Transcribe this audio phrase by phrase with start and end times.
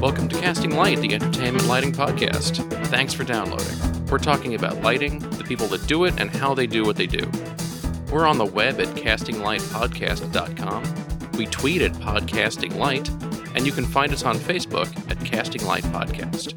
[0.00, 2.66] Welcome to Casting Light, the entertainment lighting podcast.
[2.86, 4.06] Thanks for downloading.
[4.06, 7.06] We're talking about lighting, the people that do it, and how they do what they
[7.06, 7.30] do.
[8.10, 11.32] We're on the web at castinglightpodcast.com.
[11.36, 13.10] We tweet at Podcasting Light,
[13.54, 16.54] and you can find us on Facebook at Casting Light Podcast.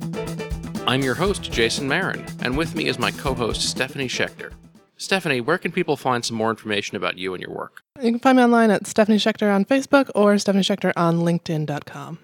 [0.87, 4.53] I'm your host, Jason Marin, and with me is my co host, Stephanie Schechter.
[4.97, 7.81] Stephanie, where can people find some more information about you and your work?
[8.01, 12.19] You can find me online at Stephanie Schechter on Facebook or Stephanie Schechter on LinkedIn.com.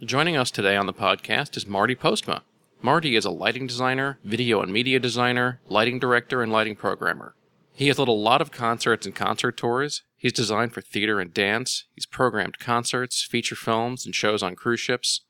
[0.00, 2.40] Joining us today on the podcast is Marty Postma.
[2.82, 7.34] Marty is a lighting designer, video and media designer, lighting director, and lighting programmer.
[7.72, 10.02] He has led a lot of concerts and concert tours.
[10.16, 11.84] He's designed for theater and dance.
[11.94, 15.22] He's programmed concerts, feature films, and shows on cruise ships.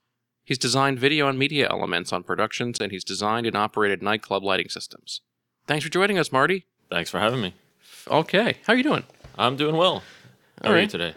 [0.44, 4.68] He's designed video and media elements on productions, and he's designed and operated nightclub lighting
[4.68, 5.20] systems.
[5.66, 6.64] Thanks for joining us, Marty.
[6.90, 7.54] Thanks for having me.
[8.08, 9.02] Okay, how are you doing?
[9.38, 10.02] I'm doing well.
[10.62, 11.14] How All are you today?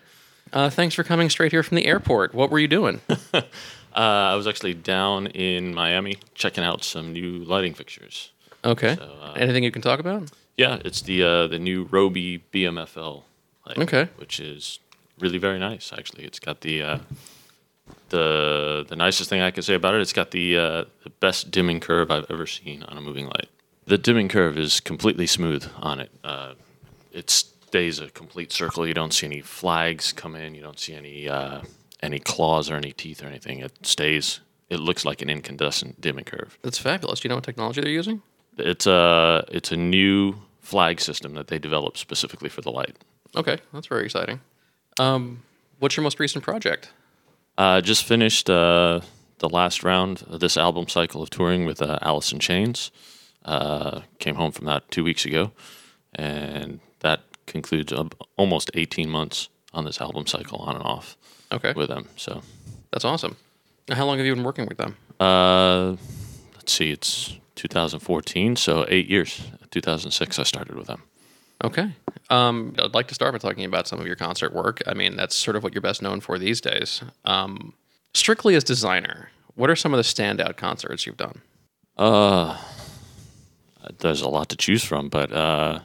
[0.52, 2.34] Uh, thanks for coming straight here from the airport.
[2.34, 3.02] What were you doing?
[3.92, 8.32] Uh, I was actually down in Miami checking out some new lighting fixtures.
[8.64, 8.96] Okay.
[8.96, 10.30] So, uh, Anything you can talk about?
[10.58, 13.24] Yeah, it's the uh, the new Robe BMFL
[13.66, 14.08] lighting, Okay.
[14.18, 14.78] which is
[15.20, 15.92] really very nice.
[15.92, 17.00] Actually, it's got the uh,
[18.10, 20.02] the the nicest thing I can say about it.
[20.02, 23.50] It's got the uh, the best dimming curve I've ever seen on a moving light.
[23.90, 26.12] The dimming curve is completely smooth on it.
[26.24, 26.54] Uh,
[27.12, 28.86] it stays a complete circle.
[28.86, 30.54] You don't see any flags come in.
[30.54, 31.62] You don't see any uh,
[32.04, 33.62] any claws or any teeth or anything.
[33.62, 34.42] It stays.
[34.70, 36.60] It looks like an incandescent dimming curve.
[36.62, 37.22] That's fabulous.
[37.22, 38.22] Do you know what technology they're using?
[38.60, 42.96] It's a it's a new flag system that they developed specifically for the light.
[43.36, 44.40] Okay, that's very exciting.
[45.00, 45.42] Um,
[45.80, 46.92] what's your most recent project?
[47.58, 49.02] Uh, just finished uh,
[49.40, 52.92] the last round of this album cycle of touring with uh, Alice in Chains.
[53.46, 55.52] Uh, came home from that two weeks ago,
[56.14, 58.04] and that concludes uh,
[58.38, 61.18] almost 18 months on this album cycle on and off
[61.52, 62.08] Okay, with them.
[62.16, 62.42] So
[62.92, 63.38] that's awesome.
[63.90, 64.98] How long have you been working with them?
[65.20, 65.96] uh,
[66.56, 69.42] let's see, it's 2014, so eight years.
[69.72, 71.04] 2006, I started with them.
[71.64, 71.92] Okay.
[72.30, 74.82] Um, I'd like to start by talking about some of your concert work.
[74.88, 77.02] I mean, that's sort of what you're best known for these days.
[77.26, 77.74] Um,
[78.14, 81.42] strictly as designer, what are some of the standout concerts you've done?
[81.98, 82.58] Uh,
[84.00, 85.80] there's a lot to choose from, but uh,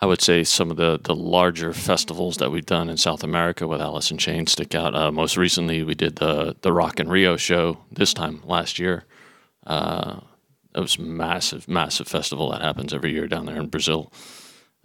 [0.00, 3.68] I would say some of the, the larger festivals that we've done in South America
[3.68, 4.94] with Alice in Chains stick out.
[4.94, 9.04] Uh, most recently, we did the the Rock in Rio show this time last year.
[9.66, 10.20] Uh,
[10.74, 14.12] it was massive, massive festival that happens every year down there in Brazil.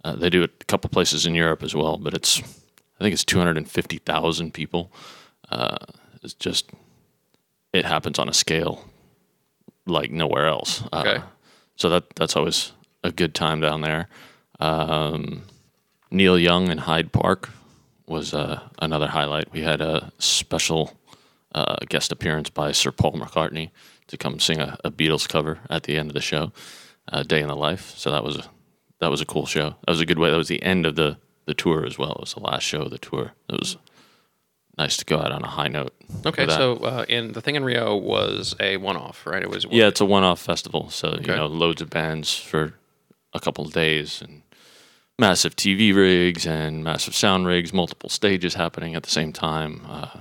[0.04, 3.12] Uh, they do it a couple places in Europe as well, but it's I think
[3.12, 4.92] it's 250,000 people.
[5.50, 5.76] Uh,
[6.22, 6.70] it's just
[7.72, 8.84] it happens on a scale
[9.86, 10.82] like nowhere else.
[10.92, 11.24] Uh, Okay.
[11.78, 12.72] So that that's always
[13.02, 14.08] a good time down there.
[14.60, 15.44] Um,
[16.10, 17.50] Neil Young in Hyde Park
[18.06, 19.52] was uh, another highlight.
[19.52, 20.98] We had a special
[21.54, 23.70] uh, guest appearance by Sir Paul McCartney
[24.08, 26.52] to come sing a, a Beatles cover at the end of the show,
[27.12, 28.44] uh, "Day in the Life." So that was a
[29.00, 29.70] that was a cool show.
[29.86, 30.30] That was a good way.
[30.30, 32.12] That was the end of the the tour as well.
[32.12, 33.32] It was the last show of the tour.
[33.48, 33.76] It was
[34.78, 35.92] nice to go out on a high note.
[36.24, 39.42] Okay, so uh, in the thing in Rio was a one-off, right?
[39.42, 41.32] It was Yeah, it's a one-off festival, so Okay.
[41.32, 42.74] you know, loads of bands for
[43.34, 44.42] a couple of days, and
[45.18, 49.82] massive TV rigs and massive sound rigs, multiple stages happening at the same time.
[49.88, 50.18] Uh,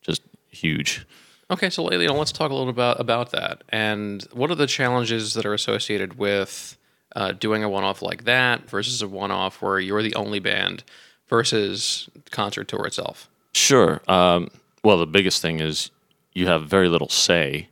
[0.00, 1.04] just huge.
[1.50, 3.62] Okay, so you know, let's talk a little about about that.
[3.68, 6.76] And what are the challenges that are associated with
[7.14, 10.82] uh, doing a one-off like that versus a one-off where you're the only band
[11.28, 13.28] versus concert tour itself?
[13.56, 14.02] Sure.
[14.06, 14.50] Um,
[14.84, 15.90] well, the biggest thing is
[16.34, 17.70] you have very little say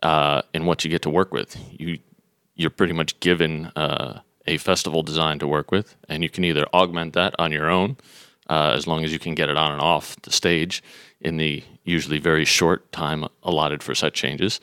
[0.00, 1.58] uh, in what you get to work with.
[1.72, 1.98] You
[2.54, 6.66] you're pretty much given uh, a festival design to work with, and you can either
[6.72, 7.96] augment that on your own,
[8.48, 10.84] uh, as long as you can get it on and off the stage
[11.20, 14.60] in the usually very short time allotted for such changes.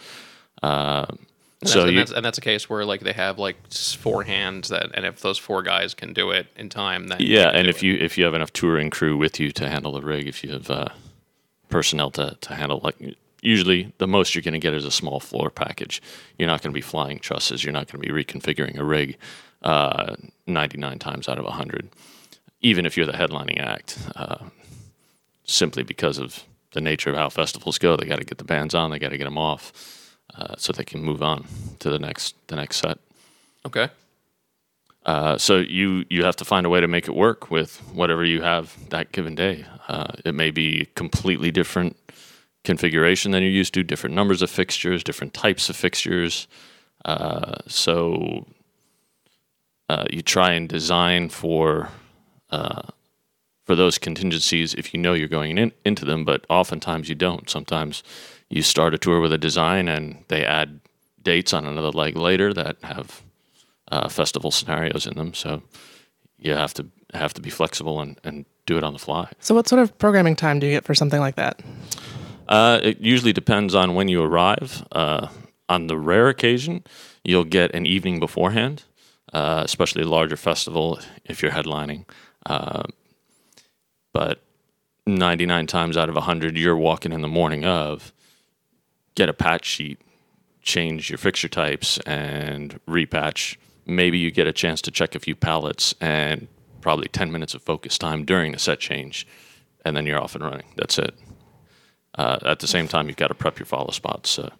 [1.61, 3.55] And so that's, and, you, that's, and that's a case where like they have like
[3.71, 7.49] four hands that, and if those four guys can do it in time, then Yeah,
[7.53, 7.83] and if it.
[7.83, 10.51] you if you have enough touring crew with you to handle the rig, if you
[10.51, 10.87] have uh,
[11.69, 12.95] personnel to to handle like
[13.43, 16.01] usually the most you're going to get is a small floor package.
[16.37, 17.63] You're not going to be flying trusses.
[17.63, 19.17] You're not going to be reconfiguring a rig
[19.63, 20.15] uh,
[20.47, 21.89] 99 times out of 100,
[22.61, 23.97] even if you're the headlining act.
[24.15, 24.45] Uh,
[25.43, 26.43] simply because of
[26.73, 29.09] the nature of how festivals go, they got to get the bands on, they got
[29.09, 29.73] to get them off,
[30.35, 31.45] uh, so they can move on
[31.79, 32.97] to the next the next set.
[33.65, 33.89] okay,
[35.05, 38.23] Uh, so you you have to find a way to make it work with whatever
[38.23, 39.65] you have that given day.
[39.87, 41.95] Uh, it may be completely different
[42.63, 46.47] configuration than you're used to, different numbers of fixtures, different types of fixtures.
[47.05, 48.45] Uh, so
[49.89, 51.89] uh, you try and design for
[52.51, 52.83] uh,
[53.65, 57.49] for those contingencies if you know you're going in, into them, but oftentimes you don't.
[57.49, 58.03] Sometimes
[58.51, 60.81] you start a tour with a design and they add
[61.23, 63.21] dates on another leg later that have
[63.91, 65.33] uh, festival scenarios in them.
[65.33, 65.63] So
[66.37, 69.31] you have to have to be flexible and, and do it on the fly.
[69.39, 71.59] So, what sort of programming time do you get for something like that?
[72.47, 74.85] Uh, it usually depends on when you arrive.
[74.91, 75.27] Uh,
[75.69, 76.83] on the rare occasion,
[77.23, 78.83] you'll get an evening beforehand,
[79.31, 82.05] uh, especially a larger festival if you're headlining.
[82.45, 82.83] Uh,
[84.13, 84.41] but
[85.07, 88.11] 99 times out of 100, you're walking in the morning of,
[89.15, 89.99] get a patch sheet,
[90.61, 93.57] change your fixture types, and repatch.
[93.85, 96.47] Maybe you get a chance to check a few pallets and
[96.81, 99.27] probably 10 minutes of focus time during the set change,
[99.85, 100.67] and then you're off and running.
[100.75, 101.15] That's it.
[102.15, 104.29] Uh, at the same time, you've got to prep your follow spots.
[104.29, 104.51] So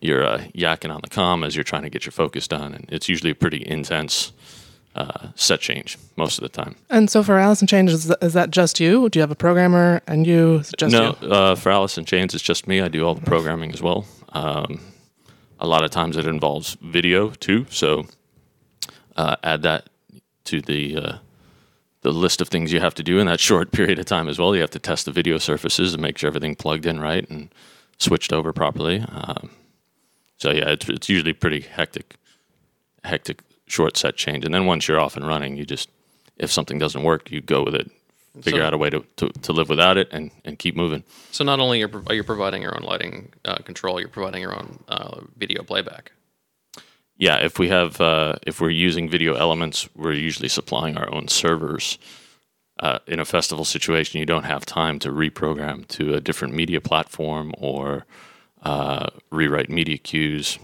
[0.00, 2.86] you're uh, yakking on the com as you're trying to get your focus done, and
[2.90, 4.32] it's usually a pretty intense
[4.94, 6.74] uh, set change most of the time.
[6.90, 9.08] And so, for Alice in Chains, is, is that just you?
[9.08, 10.56] Do you have a programmer and you?
[10.56, 11.28] Is just no, you?
[11.28, 12.80] uh, for Alice in Chains, it's just me.
[12.80, 14.06] I do all the programming as well.
[14.30, 14.80] Um,
[15.58, 18.06] a lot of times it involves video too, so
[19.16, 19.88] uh, add that
[20.44, 21.18] to the uh,
[22.02, 24.38] the list of things you have to do in that short period of time as
[24.38, 24.54] well.
[24.54, 27.52] You have to test the video surfaces and make sure everything plugged in right and
[27.98, 29.04] switched over properly.
[29.08, 29.50] Um,
[30.36, 32.16] so yeah, it's, it's usually pretty hectic,
[33.04, 33.42] hectic
[33.72, 34.44] short set change.
[34.44, 35.88] And then once you're off and running, you just
[36.36, 37.90] if something doesn't work, you go with it,
[38.40, 41.04] figure So- out a way to, to, to live without it, and, and keep moving.
[41.30, 44.42] So not only are you- are you providing your own lighting uh, control, you're providing
[44.42, 46.12] your own uh, video playback.
[47.18, 51.28] Yeah, if we have uh, if we're using video elements, we're usually supplying our own
[51.28, 51.98] servers.
[52.80, 56.80] Uh, in a festival situation, you don't have time to reprogram to a different media
[56.80, 58.06] platform or
[58.64, 60.58] uh, rewrite media cues.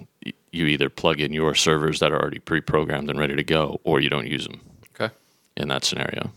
[0.50, 4.00] You either plug in your servers that are already pre-programmed and ready to go, or
[4.00, 4.60] you don't use them
[4.94, 5.12] Okay.
[5.56, 6.32] in that scenario.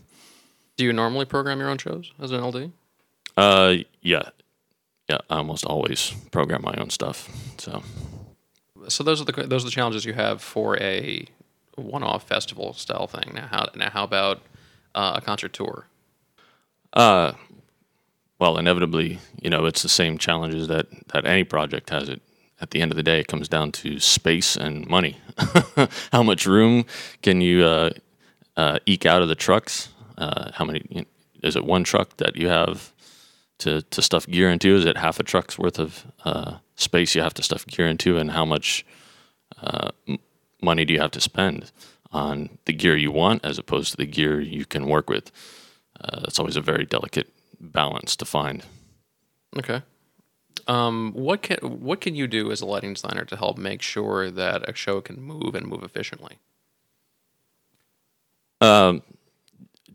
[0.76, 2.72] Do you normally program your own shows as an LD?
[3.36, 4.22] Uh, yeah,
[5.08, 5.18] yeah.
[5.30, 7.28] I almost always program my own stuff.
[7.58, 7.82] So
[8.88, 11.26] So those are the those are the challenges you have for a
[11.76, 13.32] one-off festival style thing.
[13.34, 14.42] Now, how now how about
[14.94, 15.86] uh, a concert tour?
[16.92, 17.32] Uh,
[18.38, 22.08] well, inevitably, you know, it's the same challenges that, that any project has.
[22.08, 22.20] It
[22.62, 25.18] at the end of the day, it comes down to space and money.
[26.12, 26.86] how much room
[27.20, 27.90] can you uh,
[28.56, 29.88] uh, eke out of the trucks?
[30.16, 30.86] Uh, how many?
[30.88, 31.06] You know,
[31.42, 32.92] is it one truck that you have
[33.58, 34.76] to to stuff gear into?
[34.76, 38.16] Is it half a truck's worth of uh, space you have to stuff gear into?
[38.16, 38.86] And how much
[39.60, 40.18] uh, m-
[40.62, 41.72] money do you have to spend
[42.12, 45.32] on the gear you want as opposed to the gear you can work with?
[46.00, 48.62] Uh, that's always a very delicate balance to find.
[49.58, 49.82] Okay.
[50.68, 54.30] Um, what can what can you do as a lighting designer to help make sure
[54.30, 56.38] that a show can move and move efficiently?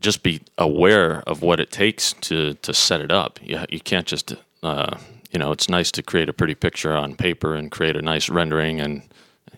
[0.00, 3.40] Just be aware of what it takes to to set it up.
[3.42, 4.98] You you can't just uh,
[5.32, 8.28] you know it's nice to create a pretty picture on paper and create a nice
[8.28, 9.02] rendering and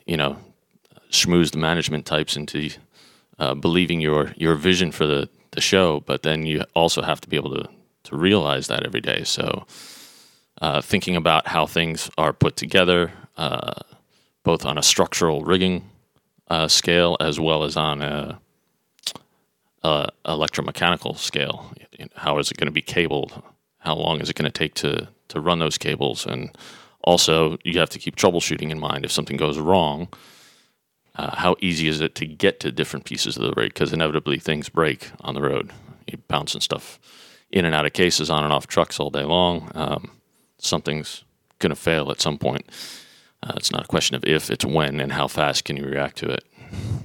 [0.07, 0.39] you know
[1.11, 2.71] schmooze the management types into
[3.39, 7.29] uh, believing your your vision for the the show, but then you also have to
[7.29, 7.69] be able to
[8.05, 9.25] to realize that every day.
[9.25, 9.67] So
[10.61, 13.73] uh, thinking about how things are put together, uh,
[14.43, 15.89] both on a structural rigging
[16.49, 18.41] uh, scale as well as on a,
[19.83, 21.73] a electromechanical scale.
[22.15, 23.43] How is it going to be cabled?
[23.79, 26.27] How long is it going to take to to run those cables?
[26.27, 26.51] And
[27.03, 29.05] also, you have to keep troubleshooting in mind.
[29.05, 30.09] If something goes wrong,
[31.15, 33.73] uh, how easy is it to get to different pieces of the rig?
[33.73, 35.73] Because inevitably things break on the road.
[36.07, 37.01] You're bouncing stuff
[37.51, 39.71] in and out of cases on and off trucks all day long.
[39.75, 40.11] Um,
[40.65, 41.25] something's
[41.59, 42.69] going to fail at some point.
[43.43, 46.19] Uh, it's not a question of if, it's when, and how fast can you react
[46.19, 46.45] to it.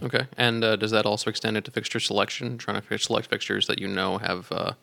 [0.03, 0.27] Okay.
[0.37, 2.57] And uh, does that also extend into fixture selection?
[2.57, 4.73] Trying to select fixtures that you know have uh,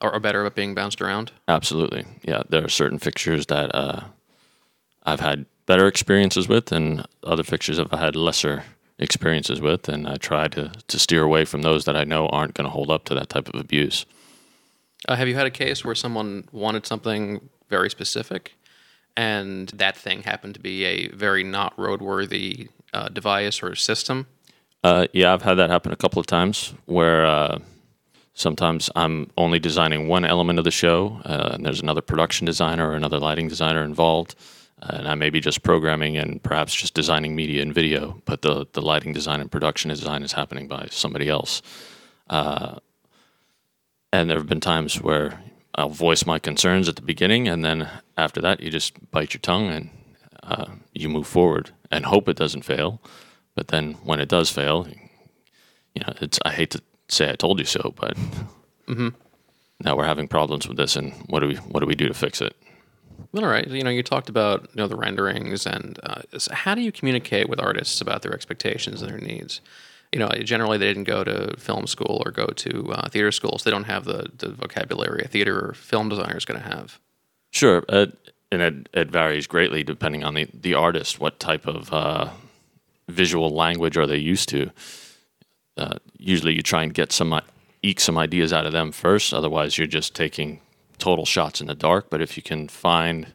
[0.00, 1.32] are, are better at being bounced around.
[1.48, 2.04] Absolutely.
[2.22, 4.04] Yeah, there are certain fixtures that uh,
[5.04, 8.64] I've had better experiences with, and other fixtures I've had lesser
[8.98, 12.54] experiences with, and I try to, to steer away from those that I know aren't
[12.54, 14.06] going to hold up to that type of abuse.
[15.08, 18.42] Uh, have you had a case where someone wanted something very specific,
[19.16, 24.26] and that thing happened to be a very not roadworthy uh, device or system?
[24.84, 27.58] Uh, yeah, I've had that happen a couple of times where uh,
[28.34, 32.90] sometimes I'm only designing one element of the show, uh, and there's another production designer
[32.90, 34.34] or another lighting designer involved,
[34.82, 38.66] and I may be just programming and perhaps just designing media and video, but the
[38.72, 41.62] the lighting design and production design is happening by somebody else.
[42.28, 42.76] Uh,
[44.12, 45.40] and there have been times where
[45.74, 49.40] I'll voice my concerns at the beginning, and then after that, you just bite your
[49.40, 49.90] tongue and
[50.42, 53.00] uh, you move forward and hope it doesn't fail.
[53.54, 54.86] But then when it does fail,
[55.94, 58.16] you know, it's I hate to say I told you so, but
[59.80, 62.14] now we're having problems with this, and what do we what do we do to
[62.14, 62.54] fix it?
[63.36, 63.66] All right.
[63.66, 67.48] You know, you talked about you know the renderings and uh, how do you communicate
[67.48, 69.60] with artists about their expectations and their needs?
[70.12, 73.64] You know, generally they didn't go to film school or go to uh, theater schools.
[73.64, 76.98] They don't have the, the vocabulary a theater or film designer is going to have.
[77.50, 78.06] Sure, uh,
[78.50, 81.18] and it, it varies greatly depending on the, the artist.
[81.18, 82.28] What type of uh,
[83.08, 84.70] visual language are they used to?
[85.78, 87.40] Uh, usually, you try and get some
[87.82, 89.32] eke some ideas out of them first.
[89.32, 90.60] Otherwise, you're just taking
[90.98, 92.10] total shots in the dark.
[92.10, 93.32] But if you can find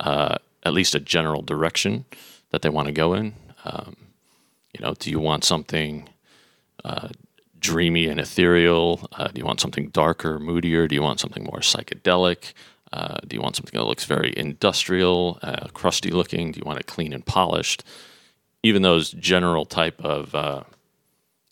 [0.00, 2.04] uh, at least a general direction
[2.50, 3.96] that they want to go in, um,
[4.72, 6.08] you know, do you want something
[6.84, 7.08] uh,
[7.58, 9.08] dreamy and ethereal?
[9.12, 10.86] Uh, do you want something darker, moodier?
[10.88, 12.52] Do you want something more psychedelic?
[12.92, 16.52] Uh, do you want something that looks very industrial, uh, crusty looking?
[16.52, 17.82] Do you want it clean and polished?
[18.62, 20.62] Even those general type of uh,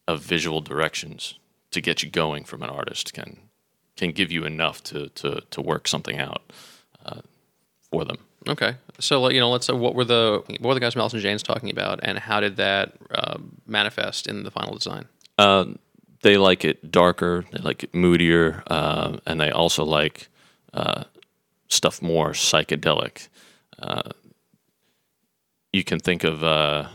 [0.07, 1.39] of visual directions
[1.71, 3.39] to get you going from an artist can
[3.97, 6.53] can give you enough to to, to work something out
[7.05, 7.21] uh,
[7.91, 8.19] for them.
[8.47, 11.21] Okay, so you know, let's say what were the what were the guys from in
[11.21, 15.07] Chains talking about, and how did that uh, manifest in the final design?
[15.39, 15.65] Uh,
[16.23, 20.29] they like it darker, they like it moodier, uh, and they also like
[20.75, 21.05] uh,
[21.69, 23.29] stuff more psychedelic.
[23.79, 24.11] Uh,
[25.73, 26.89] you can think of uh,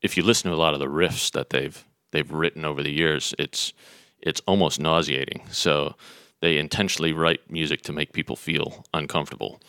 [0.00, 2.92] if you listen to a lot of the riffs that they've they've written over the
[2.92, 3.74] years, it's
[4.20, 5.42] it's almost nauseating.
[5.50, 5.96] So
[6.40, 9.60] they intentionally write music to make people feel uncomfortable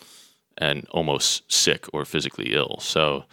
[0.58, 2.78] and almost sick or physically ill.
[2.80, 3.24] So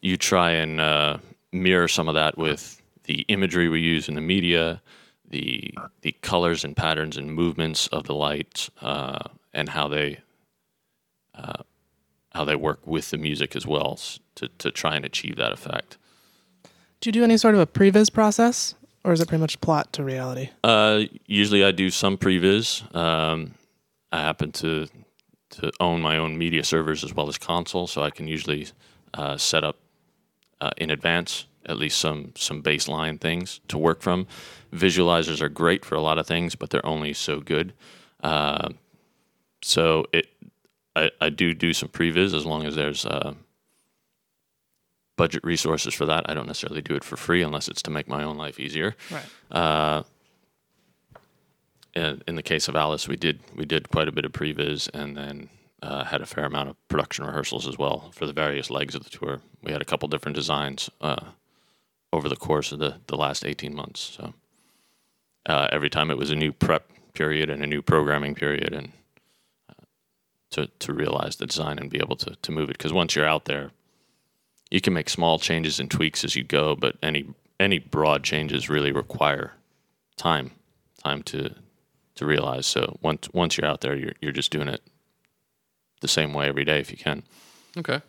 [0.00, 1.18] you try and uh,
[1.52, 4.80] mirror some of that with the imagery we use in the media,
[5.28, 9.18] the the colors and patterns and movements of the light, uh,
[9.52, 10.20] and how they
[11.34, 11.62] uh,
[12.32, 13.98] how they work with the music as well
[14.34, 15.96] to to try and achieve that effect.
[17.00, 18.74] Do you do any sort of a previs process,
[19.04, 20.50] or is it pretty much plot to reality?
[20.62, 22.94] Uh, usually, I do some previs.
[22.94, 23.54] Um,
[24.12, 24.88] I happen to
[25.50, 28.68] to own my own media servers as well as console, so I can usually
[29.14, 29.76] uh, set up
[30.60, 34.26] uh, in advance at least some some baseline things to work from.
[34.72, 37.72] Visualizers are great for a lot of things, but they're only so good.
[38.22, 38.70] Uh,
[39.62, 40.28] so it
[40.96, 43.34] I, I do do some previs as long as there's uh,
[45.16, 46.28] budget resources for that.
[46.28, 48.96] I don't necessarily do it for free unless it's to make my own life easier.
[49.10, 49.26] Right.
[51.94, 54.88] In, in the case of Alice, we did we did quite a bit of previs
[54.94, 55.48] and then
[55.82, 59.04] uh, had a fair amount of production rehearsals as well for the various legs of
[59.04, 59.40] the tour.
[59.62, 61.30] We had a couple different designs uh,
[62.12, 64.00] over the course of the, the last 18 months.
[64.00, 64.34] So
[65.46, 68.92] uh, every time it was a new prep period and a new programming period, and
[69.68, 69.84] uh,
[70.50, 72.78] to to realize the design and be able to to move it.
[72.78, 73.70] Because once you're out there,
[74.70, 77.26] you can make small changes and tweaks as you go, but any
[77.58, 79.54] any broad changes really require
[80.16, 80.52] time
[81.02, 81.54] time to
[82.20, 82.66] to realize.
[82.66, 84.82] So once once you're out there, you're you're just doing it
[86.00, 87.22] the same way every day if you can.
[87.76, 88.00] Okay.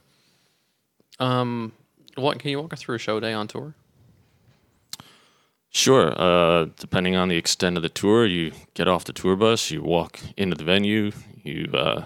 [1.20, 1.72] Um,
[2.16, 3.74] what can you walk us through a show day on tour?
[5.70, 6.14] Sure.
[6.20, 9.82] Uh, depending on the extent of the tour, you get off the tour bus, you
[9.82, 11.12] walk into the venue,
[11.44, 12.04] you uh,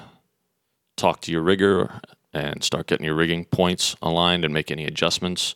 [0.95, 1.99] talk to your rigger,
[2.31, 5.55] and start getting your rigging points aligned and make any adjustments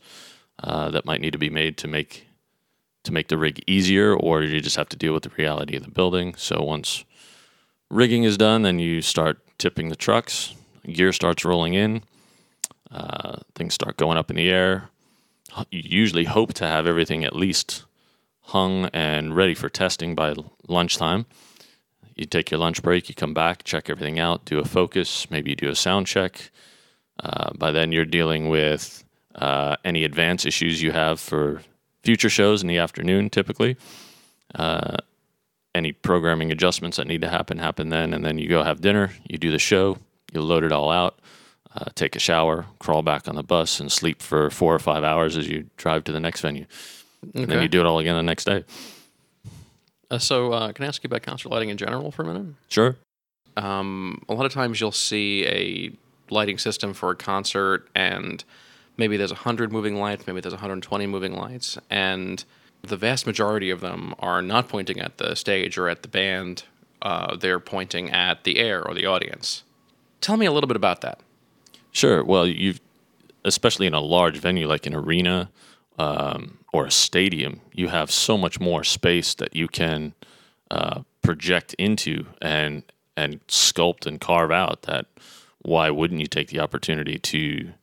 [0.64, 2.29] uh, that might need to be made to make
[3.04, 5.84] to make the rig easier, or you just have to deal with the reality of
[5.84, 6.36] the building.
[6.36, 7.06] So once
[7.90, 10.56] rigging is done, then you start tipping the trucks.
[10.86, 12.04] Gear starts rolling in.
[12.92, 14.90] Uh, things start going up in the air.
[15.72, 17.86] You usually hope to have everything at least
[18.42, 20.34] hung and ready for testing by
[20.68, 21.26] lunchtime.
[22.16, 25.52] You take your lunch break, you come back, check everything out, do a focus, maybe
[25.52, 26.52] you do a sound check.
[27.24, 29.04] Uh, by then, you're dealing with
[29.36, 31.62] uh, any advance issues you have for
[32.04, 33.78] future shows in the afternoon, typically.
[34.56, 34.98] Uh,
[35.76, 39.12] any programming adjustments that need to happen happen then, and then you go have dinner,
[39.28, 39.98] you do the show,
[40.34, 41.20] you load it all out,
[41.76, 45.04] uh, take a shower, crawl back on the bus, and sleep for four or five
[45.04, 46.66] hours as you drive to the next venue.
[47.36, 48.64] And then you do it all again the next day.
[50.10, 52.56] Uh, so, uh, can I ask you about concert lighting in general for a minute?
[52.70, 52.96] Sure.
[53.58, 55.92] um, a lot of times you'll see a
[56.34, 58.44] lighting system for a concert and
[59.00, 62.46] maybe there's 100 moving lights maybe there's 120 moving lights and
[62.82, 66.64] the vast majority of them are not pointing at the stage or at the band
[67.02, 69.64] uh, they're pointing at the air or the audience
[70.22, 71.20] tell me a little bit about that
[71.92, 72.24] Sure.
[72.24, 72.82] Well, you've
[73.46, 75.50] especially in a large venue like an arena
[75.98, 80.14] um, or a stadium, you have so much more space that you can
[80.70, 82.84] uh, project into and
[83.18, 84.84] and sculpt and carve out.
[84.84, 85.08] That
[85.62, 87.74] why wouldn't you take the opportunity to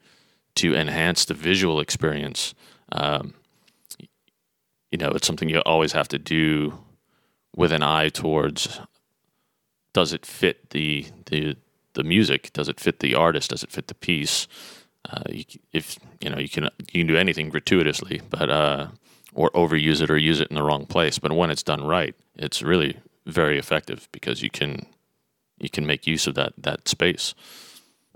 [0.56, 2.54] to enhance the visual experience?
[2.92, 3.34] Um,
[4.90, 6.78] you know, it's something you always have to do
[7.54, 8.80] with an eye towards
[9.96, 11.56] does it fit the the
[11.94, 12.52] the music?
[12.52, 13.50] Does it fit the artist?
[13.50, 14.46] Does it fit the piece?
[15.10, 18.88] Uh, you, if you know, you can you can do anything gratuitously, but uh,
[19.32, 21.18] or overuse it or use it in the wrong place.
[21.18, 24.84] But when it's done right, it's really very effective because you can
[25.58, 27.34] you can make use of that that space.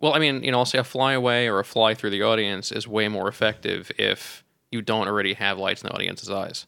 [0.00, 2.22] Well, I mean, you know, I'll say a fly away or a fly through the
[2.22, 6.66] audience is way more effective if you don't already have lights in the audience's eyes.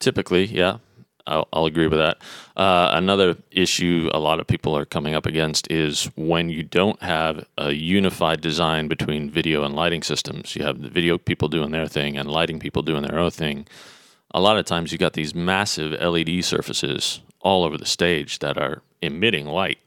[0.00, 0.78] Typically, yeah,
[1.26, 2.18] I'll, I'll agree with that.
[2.56, 7.00] Uh, another issue a lot of people are coming up against is when you don't
[7.02, 10.56] have a unified design between video and lighting systems.
[10.56, 13.66] You have the video people doing their thing and lighting people doing their own thing.
[14.34, 18.56] A lot of times you got these massive LED surfaces all over the stage that
[18.56, 19.78] are emitting light,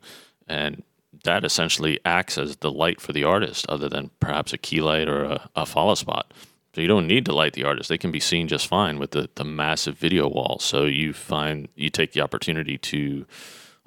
[0.48, 0.84] and
[1.26, 5.08] that essentially acts as the light for the artist, other than perhaps a key light
[5.08, 6.34] or a, a follow spot.
[6.74, 9.12] So you don't need to light the artist; they can be seen just fine with
[9.12, 10.58] the, the massive video wall.
[10.60, 13.26] So you find you take the opportunity to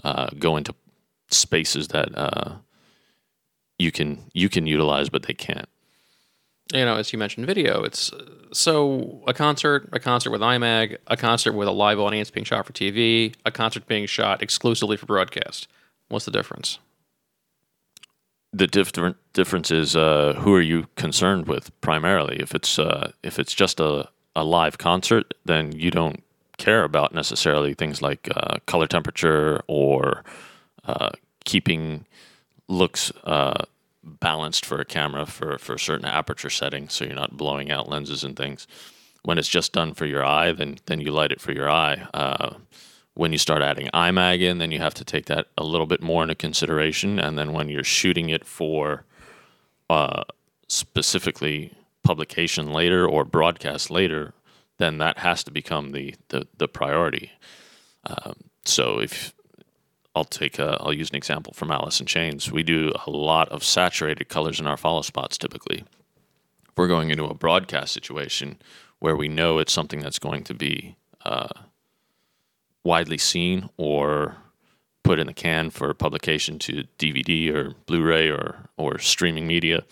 [0.04, 0.74] uh, go into
[1.30, 2.56] spaces that uh,
[3.78, 5.68] you can you can utilize, but they can't.
[6.72, 7.82] You know, as you mentioned, video.
[7.82, 12.30] It's uh, so a concert, a concert with IMAG, a concert with a live audience
[12.30, 15.68] being shot for TV, a concert being shot exclusively for broadcast.
[16.08, 16.78] What's the difference?
[18.52, 22.36] The different difference is uh, who are you concerned with primarily.
[22.40, 26.22] If it's uh, if it's just a, a live concert, then you don't
[26.56, 30.24] care about necessarily things like uh, color temperature or
[30.84, 31.10] uh,
[31.44, 32.04] keeping
[32.68, 33.64] looks uh,
[34.02, 38.24] balanced for a camera for for certain aperture settings, so you're not blowing out lenses
[38.24, 38.66] and things.
[39.24, 42.08] When it's just done for your eye, then then you light it for your eye
[42.14, 42.54] uh,
[43.18, 46.00] when you start adding IMAG in, then you have to take that a little bit
[46.00, 47.18] more into consideration.
[47.18, 49.04] And then when you're shooting it for
[49.90, 50.22] uh,
[50.68, 51.72] specifically
[52.04, 54.34] publication later or broadcast later,
[54.76, 57.32] then that has to become the the, the priority.
[58.06, 58.34] Um,
[58.64, 59.34] so if
[60.14, 62.52] I'll take a, I'll use an example from Alice in Chains.
[62.52, 65.82] We do a lot of saturated colors in our follow spots typically.
[66.76, 68.58] We're going into a broadcast situation
[69.00, 71.48] where we know it's something that's going to be uh,
[72.88, 74.36] widely seen or
[75.02, 79.84] put in the can for publication to DVD or Blu-ray or or streaming media,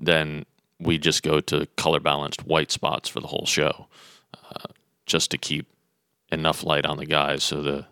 [0.00, 0.44] then
[0.80, 3.86] we just go to color balanced white spots for the whole show,
[4.34, 4.66] uh,
[5.06, 5.66] just to keep
[6.32, 7.86] enough light on the guys so the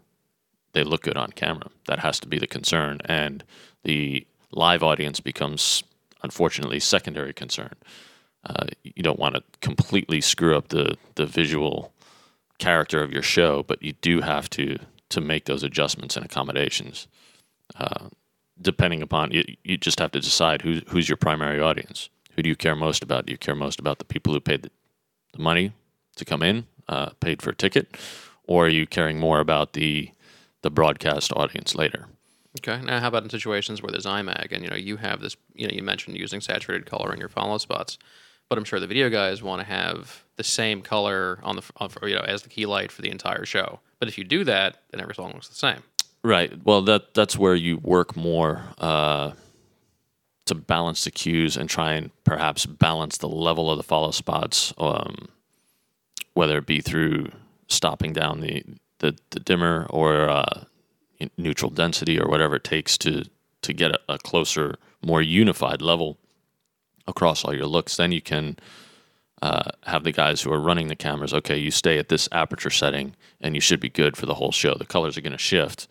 [0.73, 1.69] they look good on camera.
[1.87, 3.45] That has to be the concern, and
[3.85, 5.85] the live audience becomes
[6.23, 7.75] unfortunately secondary concern.
[8.45, 11.93] Uh, you don't want to completely screw up the the visual
[12.61, 17.09] character of your show, but you do have to to make those adjustments and accommodations.
[17.75, 18.11] Uh,
[18.61, 22.09] depending upon you, you just have to decide who's who's your primary audience.
[22.37, 23.27] Who do you care most about?
[23.27, 24.71] Do you care most about the people who paid the,
[25.33, 25.73] the money
[26.17, 27.97] to come in, uh, paid for a ticket,
[28.45, 30.13] or are you caring more about the
[30.63, 32.07] the broadcast audience later?
[32.59, 32.83] Okay.
[32.83, 35.37] Now, how about in situations where there's IMAG and you know you have this?
[35.55, 37.99] You know, you mentioned using saturated color in your follow spots
[38.51, 41.89] but I'm sure the video guys want to have the same color on the on,
[42.03, 43.81] you know as the key light for the entire show.
[43.99, 45.83] But if you do that, then every song looks the same.
[46.23, 46.53] Right.
[46.65, 49.33] Well, that that's where you work more uh,
[50.47, 54.75] to balance the cues and try and perhaps balance the level of the follow spots,
[54.79, 55.29] um,
[56.35, 57.31] whether it be through
[57.69, 58.65] stopping down the
[58.99, 60.65] the, the dimmer or uh,
[61.39, 63.25] neutral density or whatever it takes to
[63.63, 66.19] to get a, a closer, more unified level
[67.07, 68.57] across all your looks, then you can
[69.43, 71.33] uh, have the guys who are running the cameras.
[71.33, 74.53] Okay, you stay at this aperture setting, and you should be good for the whole
[74.53, 74.75] show.
[74.75, 75.89] The colors are going to shift,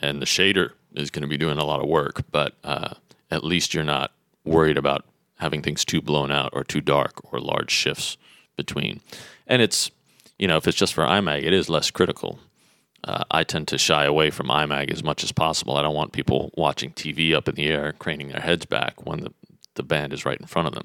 [0.00, 2.22] and the shader is going to be doing a lot of work.
[2.30, 2.94] But uh,
[3.30, 4.12] at least you're not
[4.44, 5.04] worried about
[5.38, 8.16] having things too blown out or too dark or large shifts
[8.56, 9.00] between.
[9.46, 9.90] And it's
[10.38, 12.38] you know if it's just for IMAG, it is less critical.
[13.02, 15.76] Uh, I tend to shy away from IMAG as much as possible.
[15.76, 19.20] I don't want people watching TV up in the air, craning their heads back when
[19.20, 19.32] the
[19.74, 20.84] the band is right in front of them.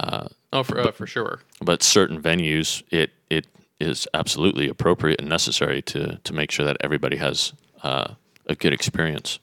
[0.00, 1.40] Uh, oh, for uh, for sure.
[1.60, 3.46] But certain venues, it it
[3.78, 8.14] is absolutely appropriate and necessary to to make sure that everybody has uh,
[8.46, 9.38] a good experience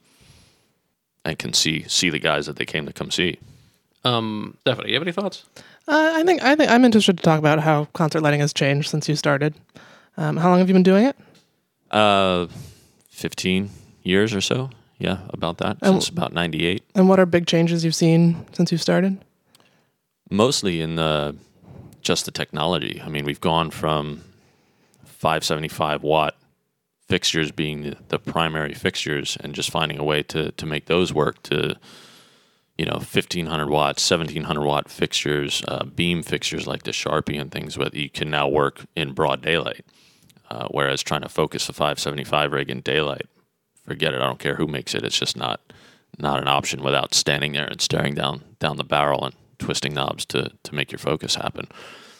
[1.23, 3.37] and can see see the guys that they came to come see.
[4.03, 5.45] Um, Stephanie, you have any thoughts?
[5.87, 8.89] Uh, I think I think I'm interested to talk about how concert lighting has changed
[8.89, 9.53] since you started.
[10.17, 11.17] Um, how long have you been doing it?
[11.91, 12.47] Uh,
[13.09, 13.69] fifteen
[14.03, 16.83] years or so yeah, about that since about '98.
[16.93, 19.17] And what are big changes you've seen since you started?
[20.29, 21.35] Mostly in the
[22.01, 23.01] just the technology.
[23.03, 24.21] I mean, we've gone from
[25.05, 26.35] 575 watt
[27.07, 31.13] fixtures being the, the primary fixtures, and just finding a way to to make those
[31.13, 31.77] work to
[32.77, 37.75] you know, 1500 watt, 1700 watt fixtures, uh, beam fixtures like the Sharpy and things
[37.75, 39.85] that you can now work in broad daylight.
[40.49, 43.25] Uh, whereas trying to focus a 575 rig in daylight,
[43.89, 44.21] forget it.
[44.21, 45.03] I don't care who makes it.
[45.03, 45.59] It's just not
[46.17, 50.25] not an option without standing there and staring down down the barrel and twisting knobs
[50.27, 51.67] to to make your focus happen.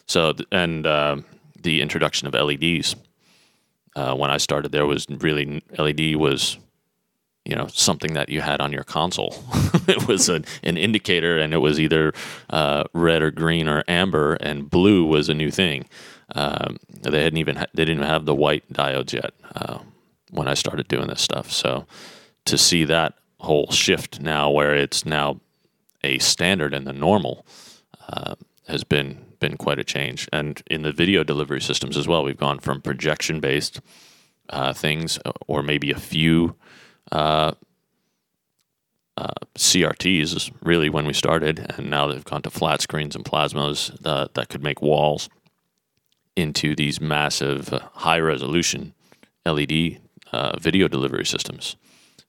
[0.08, 1.18] So and uh,
[1.62, 2.96] the introduction of LEDs.
[3.96, 6.58] Uh, when I started, there was really LED was
[7.46, 9.36] you know something that you had on your console.
[9.88, 12.14] it was an, an indicator, and it was either
[12.50, 15.86] uh, red or green or amber, and blue was a new thing.
[16.36, 19.80] Um, they hadn't even ha- they didn't have the white diodes yet uh,
[20.32, 21.52] when I started doing this stuff.
[21.52, 21.86] So
[22.46, 25.40] to see that whole shift now, where it's now
[26.04, 27.46] a standard and the normal,
[28.08, 28.36] uh,
[28.68, 30.28] has been been quite a change.
[30.34, 33.80] And in the video delivery systems as well, we've gone from projection based
[34.50, 36.56] uh, things, or maybe a few
[37.12, 37.54] uh,
[39.16, 43.96] uh, CRTs really when we started, and now they've gone to flat screens and plasmas
[44.06, 45.30] uh, that could make walls
[46.36, 48.94] into these massive uh, high resolution
[49.46, 50.00] LED
[50.32, 51.76] uh, video delivery systems.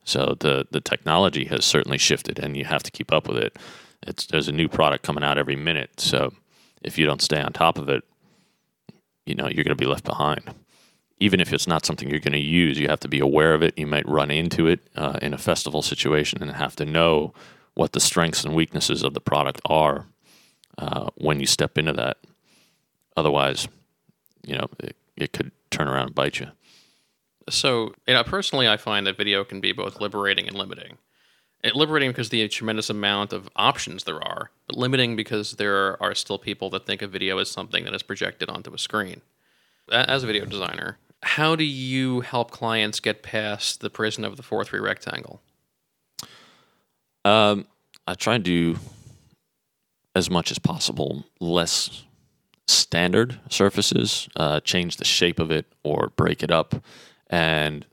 [0.04, 3.58] So the the technology has certainly shifted, and you have to keep up with it.
[4.02, 6.32] It's there's a new product coming out every minute, so
[6.82, 8.02] if you don't stay on top of it,
[9.26, 10.54] you know you're going to be left behind
[11.20, 13.62] even if it's not something you're going to use, you have to be aware of
[13.62, 13.78] it.
[13.78, 17.34] You might run into it uh, in a festival situation and have to know
[17.74, 20.06] what the strengths and weaknesses of the product are
[20.78, 22.16] uh, when you step into that.
[23.16, 23.68] Otherwise,
[24.44, 26.48] you know, it, it could turn around and bite you.
[27.50, 30.98] So, you know, personally, I find that video can be both liberating and limiting.
[31.62, 36.14] It liberating because the tremendous amount of options there are, but limiting because there are
[36.14, 39.20] still people that think of video as something that is projected onto a screen.
[39.92, 44.42] As a video designer, how do you help clients get past the prison of the
[44.42, 45.42] four three rectangle?
[47.24, 47.66] Um,
[48.06, 48.78] I try and do
[50.14, 52.04] as much as possible less
[52.66, 56.74] standard surfaces, uh, change the shape of it or break it up,
[57.30, 57.86] and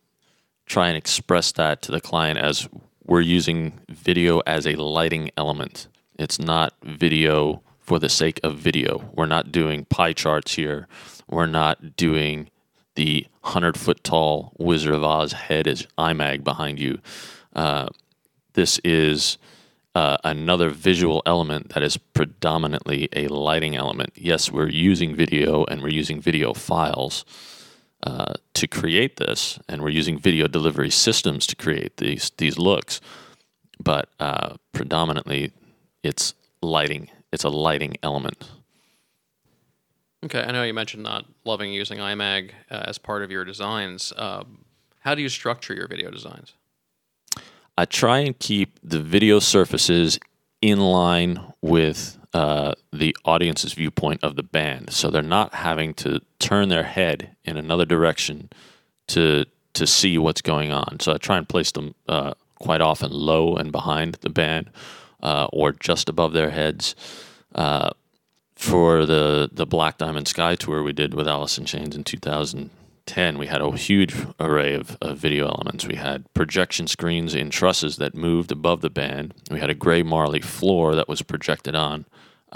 [0.66, 2.68] try and express that to the client as
[3.06, 5.88] we're using video as a lighting element.
[6.20, 9.10] It's not video for the sake of video.
[9.14, 10.88] We're not doing pie charts here.
[11.30, 12.50] We're not doing
[12.96, 17.00] the 100 foot tall Wizard of Oz head is IMAG behind you.
[17.56, 17.88] Uh,
[18.54, 19.38] this is
[19.96, 24.12] uh, another visual element that is predominantly a lighting element.
[24.16, 27.24] Yes, we're using video and we're using video files
[28.04, 33.02] uh, to create this, and we're using video delivery systems to create these these looks.
[33.80, 35.52] But uh, predominantly,
[36.04, 37.10] it's lighting.
[37.32, 38.50] It's a lighting element.
[40.26, 44.12] Okay, I know you mentioned not loving using IMAG uh, as part of your designs.
[44.18, 44.66] Um,
[45.02, 46.54] how do you structure your video designs?
[47.78, 50.20] I try and keep the video surfaces
[50.62, 56.20] in line with uh, the audience's viewpoint of the band, so they're not having to
[56.40, 58.50] turn their head in another direction
[59.08, 61.00] to to see what's going on.
[61.00, 64.72] So I try and place them uh, quite often low and behind the band,
[65.22, 66.96] uh, or just above their heads.
[67.56, 67.92] Uh,
[68.56, 73.62] for the the Blackdiamondskye tour we did with Alice in Chains in 2010, we had
[73.62, 75.86] a huge array of, of, video elements.
[75.86, 79.36] We had projection screens in trusses that moved above the band.
[79.52, 82.06] We had a gray Marley floor that was projected on.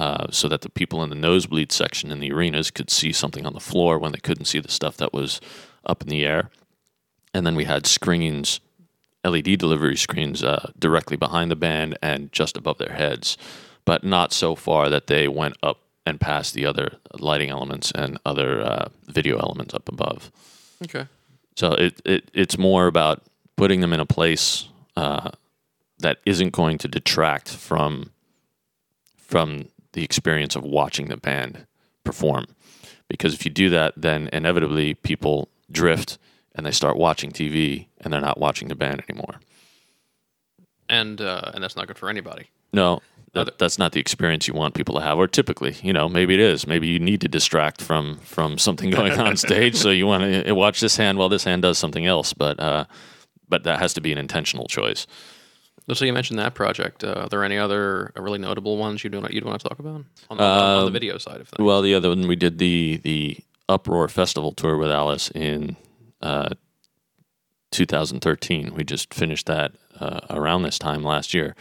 [0.02, 3.46] Uh, so that the people in the nosebleed section in the arenas could see something
[3.46, 5.40] on the floor when they couldn't see the stuff that was
[5.86, 6.50] up in the air.
[7.36, 8.62] And then we had screens,
[9.24, 13.38] LED delivery screens, uh, directly behind the band and just above their heads,
[13.86, 18.18] but not so far that they went up and past the other lighting elements and
[18.26, 20.32] other uh, video elements up above.
[20.84, 21.06] Okay.
[21.56, 23.22] So it, it it's more about
[23.56, 25.30] putting them in a place uh,
[26.00, 28.10] that isn't going to detract from
[29.16, 31.65] from the experience of watching the band
[32.04, 32.45] perform.
[33.08, 36.17] Because if you do that, then inevitably people drift
[36.56, 39.39] and they start watching TV and they're not watching the band anymore.
[40.89, 42.49] And uh, and that's not good for anybody.
[42.73, 43.01] No,
[43.34, 46.34] that, that's not the experience you want people to have or typically you know maybe
[46.34, 50.06] it is maybe you need to distract from from something going on stage so you
[50.06, 52.86] want to watch this hand while this hand does something else but uh
[53.47, 55.08] but that has to be an intentional choice
[55.93, 57.04] so you mentioned that project.
[57.04, 60.04] Uh, are there any other really notable ones you do you'd want to talk about
[60.30, 61.65] on the, uh, on the, um, video side of things?
[61.65, 63.38] Well, the other one we did the the
[63.69, 65.77] Uproar Festival tour with Alice in
[66.21, 66.49] uh,
[67.71, 68.73] 2013.
[68.75, 71.56] We just finished that uh, around this time last year.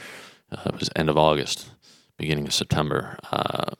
[0.51, 1.71] Uh, it was end of August,
[2.17, 3.17] beginning of September.
[3.31, 3.75] Uh,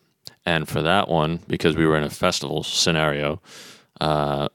[0.47, 3.43] and for that one, because we were in a festival scenario,
[4.01, 4.49] uh,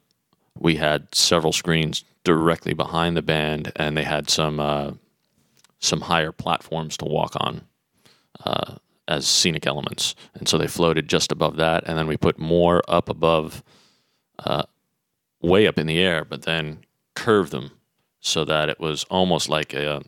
[0.58, 4.92] we had several screens directly behind the band, and they had some uh,
[5.80, 7.62] some higher platforms to walk on
[8.44, 8.76] uh,
[9.08, 12.82] as scenic elements, and so they floated just above that, and then we put more
[12.88, 13.64] up above,
[14.40, 14.64] uh,
[15.42, 16.80] way up in the air, but then
[17.16, 17.72] curved them
[18.20, 20.02] so that it was almost like a,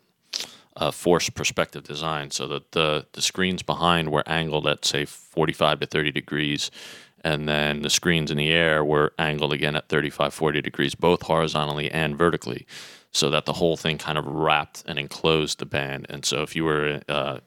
[0.75, 5.81] a forced perspective design, so that the the screens behind were angled at say 45
[5.81, 6.71] to 30 degrees,
[7.23, 11.23] and then the screens in the air were angled again at 35, 40 degrees, both
[11.23, 12.65] horizontally and vertically,
[13.11, 16.05] so that the whole thing kind of wrapped and enclosed the band.
[16.09, 17.39] And so if you were uh,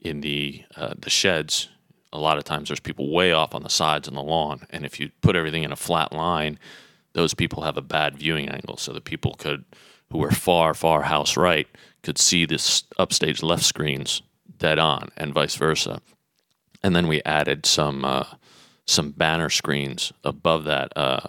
[0.00, 1.68] in the uh, the sheds,
[2.12, 4.84] a lot of times there's people way off on the sides and the lawn, and
[4.84, 6.58] if you put everything in a flat line,
[7.12, 9.64] those people have a bad viewing angle, so the people could
[10.10, 11.68] who were far, far house right
[12.02, 14.22] could see this upstage left screens
[14.58, 16.00] dead on, and vice versa.
[16.82, 18.24] And then we added some uh,
[18.86, 21.26] some banner screens above that uh,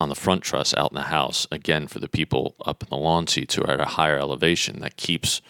[0.00, 2.96] on the front truss out in the house, again for the people up in the
[2.96, 4.80] lawn seats who are at a higher elevation.
[4.80, 5.40] That keeps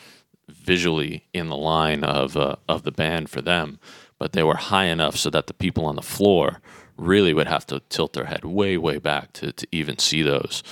[0.49, 3.79] visually in the line of uh, of the band for them,
[4.19, 6.61] but they were high enough so that the people on the floor
[6.97, 10.63] really would have to tilt their head way way back to, to even see those.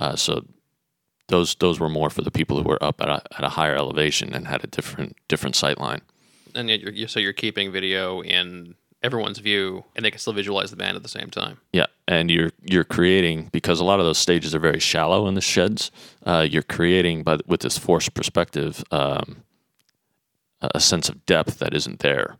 [0.00, 0.44] Uh, so
[1.28, 3.74] those those were more for the people who were up at a, at a higher
[3.74, 6.02] elevation and had a different different sight line.
[6.54, 10.76] And you're, so you're keeping video in everyone's view, and they can still visualize the
[10.76, 11.58] band at the same time.
[11.72, 15.34] Yeah, and you're you're creating because a lot of those stages are very shallow in
[15.34, 15.90] the sheds.
[16.24, 19.42] Uh, you're creating, by with this forced perspective, um,
[20.60, 22.36] a sense of depth that isn't there.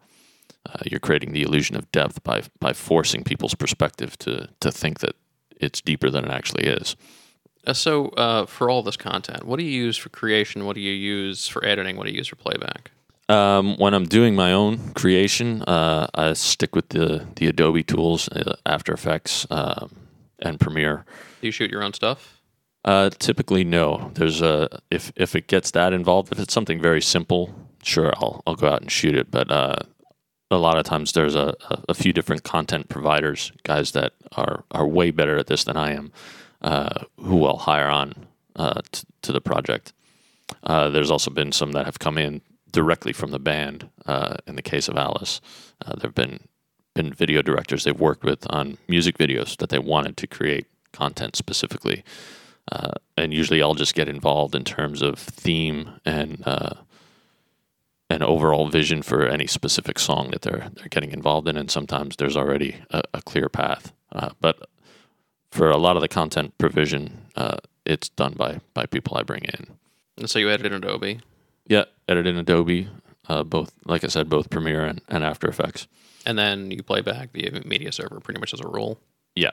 [0.64, 5.00] Uh, you're creating the illusion of depth by by forcing people's perspective to to think
[5.00, 5.16] that
[5.56, 6.96] it's deeper than it actually is.
[7.64, 10.64] Uh, so, uh, for all this content, what do you use for creation?
[10.64, 11.96] What do you use for editing?
[11.96, 12.90] What do you use for playback?
[13.28, 18.28] Um, when I'm doing my own creation, uh, I stick with the the Adobe tools,
[18.28, 19.94] uh, After Effects, um,
[20.40, 21.04] and Premiere.
[21.40, 22.40] Do you shoot your own stuff?
[22.84, 24.10] Uh, typically, no.
[24.14, 28.42] There's a if if it gets that involved, if it's something very simple, sure, I'll
[28.46, 29.30] I'll go out and shoot it.
[29.30, 29.76] But uh,
[30.50, 31.54] a lot of times, there's a,
[31.88, 35.92] a few different content providers, guys that are are way better at this than I
[35.92, 36.12] am,
[36.60, 38.14] uh, who I'll hire on
[38.56, 39.92] uh, t- to the project.
[40.64, 43.88] Uh, there's also been some that have come in directly from the band.
[44.06, 45.40] Uh, in the case of Alice,
[45.84, 46.40] uh, there have been
[46.94, 51.36] been video directors they've worked with on music videos that they wanted to create content
[51.36, 52.04] specifically.
[52.70, 56.74] Uh, and usually, I'll just get involved in terms of theme and uh,
[58.08, 61.56] an overall vision for any specific song that they're they're getting involved in.
[61.56, 63.92] And sometimes there's already a, a clear path.
[64.12, 64.68] Uh, but
[65.50, 69.44] for a lot of the content provision, uh, it's done by by people I bring
[69.44, 69.66] in.
[70.18, 71.20] And so you edit in Adobe.
[71.66, 72.88] Yeah, edit in Adobe,
[73.28, 75.86] uh, both like I said, both Premiere and, and After Effects.
[76.26, 79.00] And then you play back via Media Server, pretty much as a rule.
[79.34, 79.50] Yeah,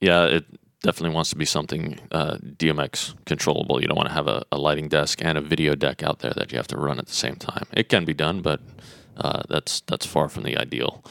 [0.00, 0.44] yeah, it
[0.82, 3.80] definitely wants to be something uh, DMX controllable.
[3.80, 6.32] You don't want to have a, a, lighting desk and a video deck out there
[6.36, 7.64] that you have to run at the same time.
[7.72, 8.60] It can be done, but
[9.16, 11.02] uh, that's that's far from the ideal.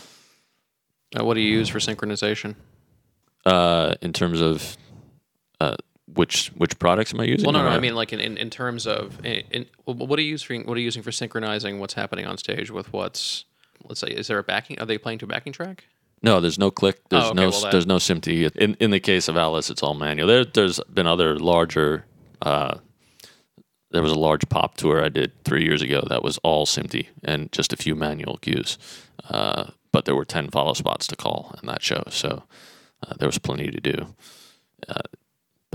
[1.18, 2.56] Uh, what do you use for synchronization?
[3.46, 4.78] Uh, in terms of
[5.60, 5.76] uh,
[6.14, 7.46] which which products am I using?
[7.46, 7.76] Well, no, no.
[7.76, 10.66] I mean, like in, in, in terms of in, in, what are you using?
[10.66, 13.46] What are you using for synchronizing what's happening on stage with what's
[13.88, 14.08] let's say?
[14.08, 14.80] Is there a backing?
[14.80, 15.86] Are they playing to a backing track?
[16.22, 17.02] No, there's no click.
[17.10, 18.56] There's Oh, okay, no well, that- there's no SMPTE.
[18.56, 20.28] In in the case of Alice, it's all manual.
[20.28, 22.06] There there's been other larger.
[22.42, 22.78] Uh,
[23.92, 27.08] there was a large pop tour I did three years ago that was all SMPTE
[27.24, 28.78] and just a few manual cues.
[29.30, 32.44] Uh, but there were ten follow spots to call in that show, so
[33.08, 34.14] uh, there was plenty to do.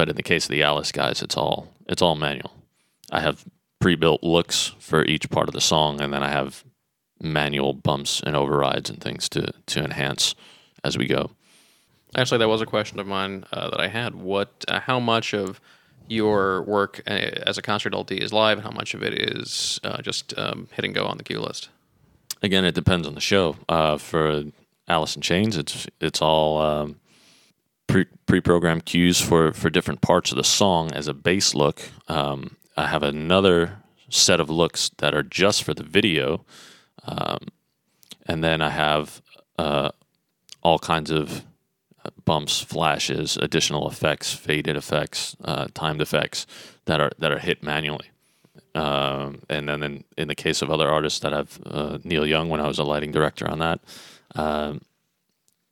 [0.01, 2.53] But in the case of the Alice guys, it's all it's all manual.
[3.13, 3.45] I have
[3.81, 6.65] pre-built looks for each part of the song, and then I have
[7.21, 10.35] manual bumps and overrides and things to to enhance
[10.83, 11.33] as we go.
[12.17, 14.15] Actually, that was a question of mine uh, that I had.
[14.15, 15.61] What, uh, how much of
[16.09, 17.11] your work uh,
[17.47, 20.69] as a concert LD is live, and how much of it is uh, just um,
[20.73, 21.69] hit and go on the cue list?
[22.41, 23.57] Again, it depends on the show.
[23.69, 24.45] Uh, for
[24.89, 27.01] Alice in Chains, it's it's all um,
[27.91, 31.83] pre pre-programmed cues for for different parts of the song as a base look.
[32.09, 36.45] Um, I have another set of looks that are just for the video,
[37.05, 37.49] um,
[38.27, 39.21] and then I have
[39.59, 39.91] uh,
[40.63, 41.45] all kinds of
[42.05, 46.47] uh, bumps, flashes, additional effects, faded effects, uh, timed effects
[46.87, 48.11] that are that are hit manually.
[48.75, 52.49] Um, and then in, in the case of other artists that I've uh, Neil Young,
[52.49, 53.81] when I was a lighting director on that,
[54.37, 54.83] um,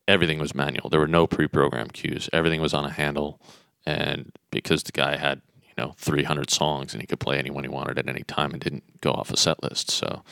[0.08, 0.88] everything was manual.
[0.88, 2.28] There were no pre-programmed cues.
[2.32, 3.40] Everything was on a handle,
[3.86, 7.68] and because the guy had you know 300 songs and he could play anyone he
[7.68, 10.24] wanted at any time and didn't go off a set list, so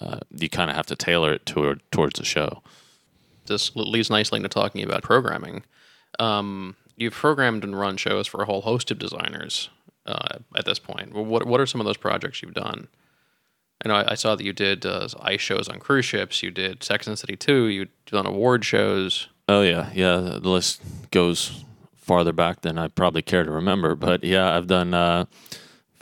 [0.00, 2.62] uh, you kind of have to tailor it toward towards the show.
[3.46, 5.64] This leads nicely into talking about programming.
[6.18, 9.68] Um, you've programmed and run shows for a whole host of designers
[10.06, 11.12] uh, at this point.
[11.12, 12.88] What what are some of those projects you've done?
[13.84, 16.42] I know I, I saw that you did uh, ice shows on cruise ships.
[16.42, 17.66] You did Sex and the City 2.
[17.66, 19.28] You've done award shows.
[19.48, 20.16] Oh yeah, yeah.
[20.16, 24.94] The list goes farther back than I probably care to remember, but yeah, I've done
[24.94, 25.24] uh,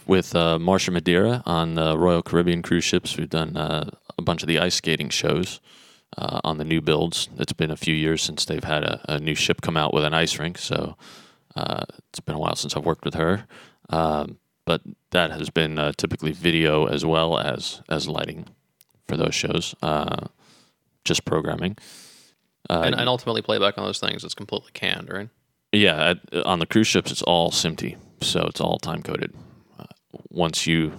[0.06, 3.16] with uh, Marcia Madeira on the Royal Caribbean cruise ships.
[3.16, 5.60] We've done uh, a bunch of the ice skating shows
[6.16, 7.28] uh, on the new builds.
[7.38, 10.04] It's been a few years since they've had a, a new ship come out with
[10.04, 10.96] an ice rink, so
[11.56, 13.46] uh, it's been a while since I've worked with her.
[13.90, 18.46] Um, but that has been uh, typically video as well as as lighting
[19.06, 20.26] for those shows, uh,
[21.04, 21.76] just programming.
[22.70, 25.28] Uh, and, and ultimately, playback on those things is completely canned, right?
[25.72, 29.34] Yeah, at, on the cruise ships, it's all SMPTE, so it's all time coded.
[29.78, 29.86] Uh,
[30.30, 30.92] once you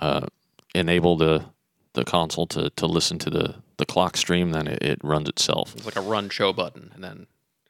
[0.00, 0.26] uh,
[0.74, 1.44] enable the
[1.92, 5.74] the console to, to listen to the, the clock stream, then it, it runs itself.
[5.74, 7.26] It's like a run show button, and then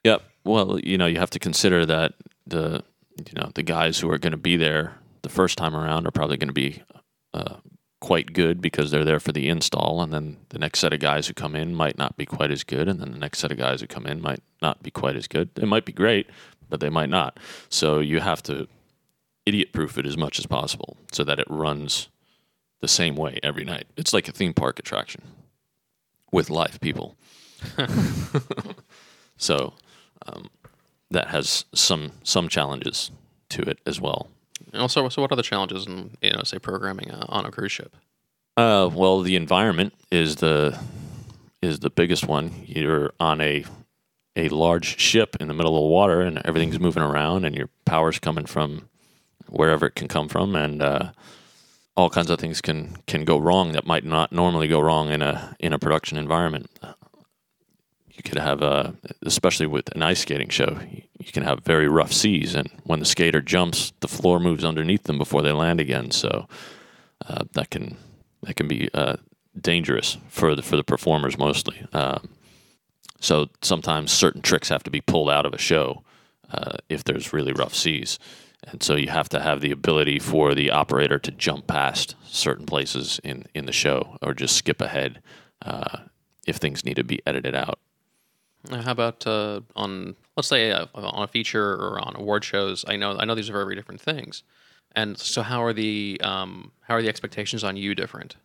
[0.06, 0.22] Yep.
[0.44, 2.14] Well, you know, you have to consider that
[2.46, 2.84] the
[3.18, 4.94] you know the guys who are going to be there
[5.26, 6.82] the first time around are probably going to be
[7.34, 7.56] uh,
[8.00, 11.26] quite good because they're there for the install, and then the next set of guys
[11.26, 13.58] who come in might not be quite as good, and then the next set of
[13.58, 15.52] guys who come in might not be quite as good.
[15.56, 16.30] They might be great,
[16.68, 17.40] but they might not.
[17.68, 18.68] So you have to
[19.44, 22.08] idiot proof it as much as possible so that it runs
[22.80, 23.88] the same way every night.
[23.96, 25.22] It's like a theme park attraction
[26.30, 27.16] with live people.
[29.36, 29.74] so
[30.24, 30.50] um,
[31.10, 33.10] that has some some challenges
[33.48, 34.28] to it as well.
[34.72, 35.08] And also.
[35.08, 37.96] So, what are the challenges in you know, say, programming uh, on a cruise ship?
[38.56, 40.78] Uh, well, the environment is the
[41.62, 42.64] is the biggest one.
[42.66, 43.64] You're on a
[44.36, 47.70] a large ship in the middle of the water, and everything's moving around, and your
[47.84, 48.88] power's coming from
[49.48, 51.10] wherever it can come from, and uh,
[51.96, 55.22] all kinds of things can can go wrong that might not normally go wrong in
[55.22, 56.70] a in a production environment.
[58.16, 61.86] You could have a, especially with an ice skating show, you, you can have very
[61.86, 65.80] rough seas, and when the skater jumps, the floor moves underneath them before they land
[65.80, 66.10] again.
[66.10, 66.48] So
[67.28, 67.96] uh, that can
[68.42, 69.16] that can be uh,
[69.60, 71.86] dangerous for the for the performers mostly.
[71.92, 72.30] Um,
[73.20, 76.02] so sometimes certain tricks have to be pulled out of a show
[76.50, 78.18] uh, if there's really rough seas,
[78.66, 82.64] and so you have to have the ability for the operator to jump past certain
[82.64, 85.20] places in in the show or just skip ahead
[85.62, 85.98] uh,
[86.46, 87.78] if things need to be edited out.
[88.70, 92.84] How about uh, on let's say uh, on a feature or on award shows?
[92.86, 94.42] I know I know these are very different things,
[94.94, 98.36] and so how are the um, how are the expectations on you different?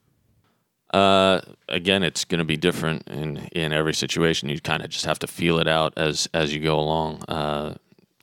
[0.94, 4.50] Uh, again, it's going to be different in in every situation.
[4.50, 7.24] You kind of just have to feel it out as as you go along.
[7.28, 7.76] Uh,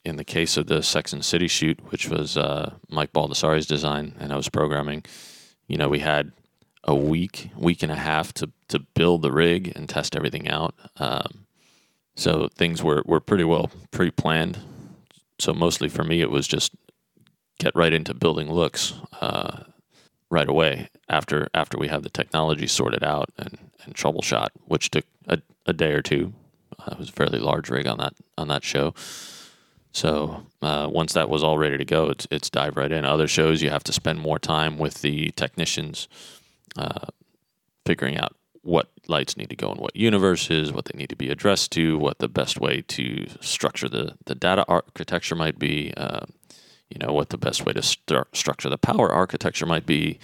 [0.04, 4.14] in the case of the Sex and City shoot, which was uh, Mike Baldassari's design,
[4.18, 5.04] and I was programming,
[5.66, 6.32] you know, we had
[6.84, 10.74] a week, week and a half to to build the rig and test everything out.
[10.96, 11.46] Um,
[12.18, 14.58] so things were were pretty well pre planned.
[15.38, 16.74] So mostly for me, it was just
[17.58, 18.94] get right into building looks.
[19.20, 19.64] Uh,
[20.30, 25.04] right away after after we had the technology sorted out and, and troubleshot, which took
[25.26, 26.32] a, a day or two.
[26.78, 28.94] Uh, it was a fairly large rig on that on that show.
[29.92, 33.04] So uh, once that was all ready to go, it's it's dive right in.
[33.04, 36.08] Other shows you have to spend more time with the technicians,
[36.76, 37.06] uh,
[37.86, 41.30] figuring out what lights need to go in what universes, what they need to be
[41.30, 45.92] addressed to, what the best way to structure the the data architecture might be.
[45.96, 46.26] Uh,
[46.90, 50.18] you know what the best way to stru- structure the power architecture might be.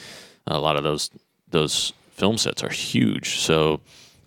[0.46, 1.10] A lot of those
[1.48, 3.80] those film sets are huge, so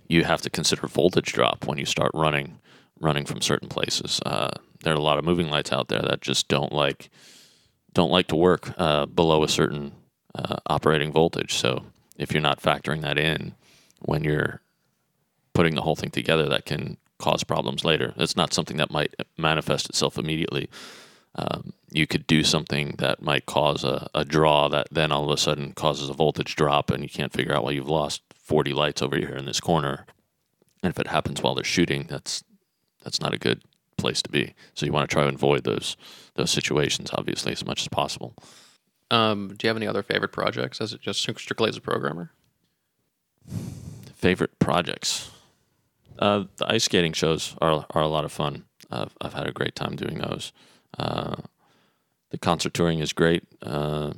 [0.07, 2.59] you have to consider voltage drop when you start running
[2.99, 4.19] running from certain places.
[4.25, 4.51] Uh,
[4.83, 7.09] there are a lot of moving lights out there that just don't like
[7.93, 9.91] don't like to work uh, below a certain
[10.35, 11.55] uh, operating voltage.
[11.55, 11.85] So
[12.17, 13.53] if you're not factoring that in
[13.99, 14.61] when you're
[15.53, 18.13] putting the whole thing together, that can cause problems later.
[18.17, 20.69] It's not something that might manifest itself immediately
[21.37, 25.29] um, you could do something that might cause a, a draw that then all of
[25.29, 28.73] a sudden causes a voltage drop and you can't figure out why you've lost 40
[28.73, 30.05] lights over here in this corner.
[30.83, 32.43] And if it happens while they're shooting, that's
[33.03, 33.61] that's not a good
[33.97, 34.53] place to be.
[34.73, 35.95] So you want to try to avoid those
[36.35, 38.35] those situations, obviously, as much as possible.
[39.09, 40.81] Um, do you have any other favorite projects?
[40.81, 42.31] As it just strictly as a programmer?
[44.15, 45.31] Favorite projects?
[46.19, 48.65] Uh, the ice skating shows are are a lot of fun.
[48.91, 50.51] I've I've had a great time doing those.
[50.97, 51.35] Uh,
[52.31, 53.43] the concert touring is great.
[53.61, 54.13] Uh,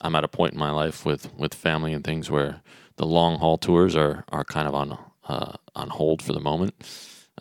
[0.00, 2.62] I'm at a point in my life with, with family and things where
[2.96, 4.98] the long haul tours are, are kind of on
[5.28, 6.74] uh, on hold for the moment.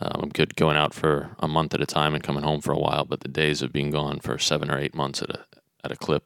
[0.01, 2.71] Um, I'm good going out for a month at a time and coming home for
[2.71, 5.45] a while, but the days of being gone for seven or eight months at a
[5.83, 6.23] at a clip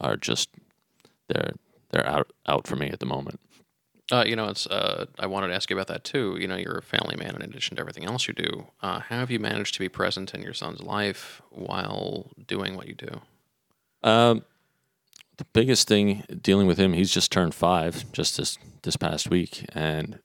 [0.00, 0.48] are just
[1.28, 1.52] they're
[1.90, 3.40] they're out out for me at the moment.
[4.12, 4.66] Uh, you know, it's.
[4.66, 6.36] Uh, I wanted to ask you about that too.
[6.38, 8.66] You know, you're a family man in addition to everything else you do.
[8.82, 12.86] Uh, how have you managed to be present in your son's life while doing what
[12.86, 13.20] you do?
[14.04, 14.44] Um,
[15.38, 19.64] the biggest thing dealing with him, he's just turned five just this this past week,
[19.74, 20.18] and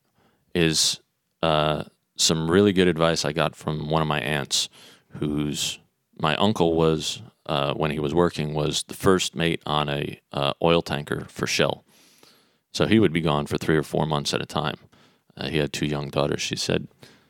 [0.53, 0.99] is
[1.41, 1.83] uh,
[2.17, 4.67] some really good advice I got from one of my aunts,
[5.19, 5.79] who's
[6.19, 10.53] my uncle was uh, when he was working was the first mate on a uh,
[10.61, 11.85] oil tanker for Shell,
[12.78, 14.78] so he would be gone for three or four months at a time.
[15.36, 16.43] Uh, he had two young daughters.
[16.43, 16.88] She said,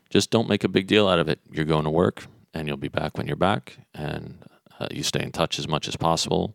[0.10, 1.40] "Just don't make a big deal out of it.
[1.50, 4.44] You're going to work, and you'll be back when you're back, and
[4.78, 6.54] uh, you stay in touch as much as possible,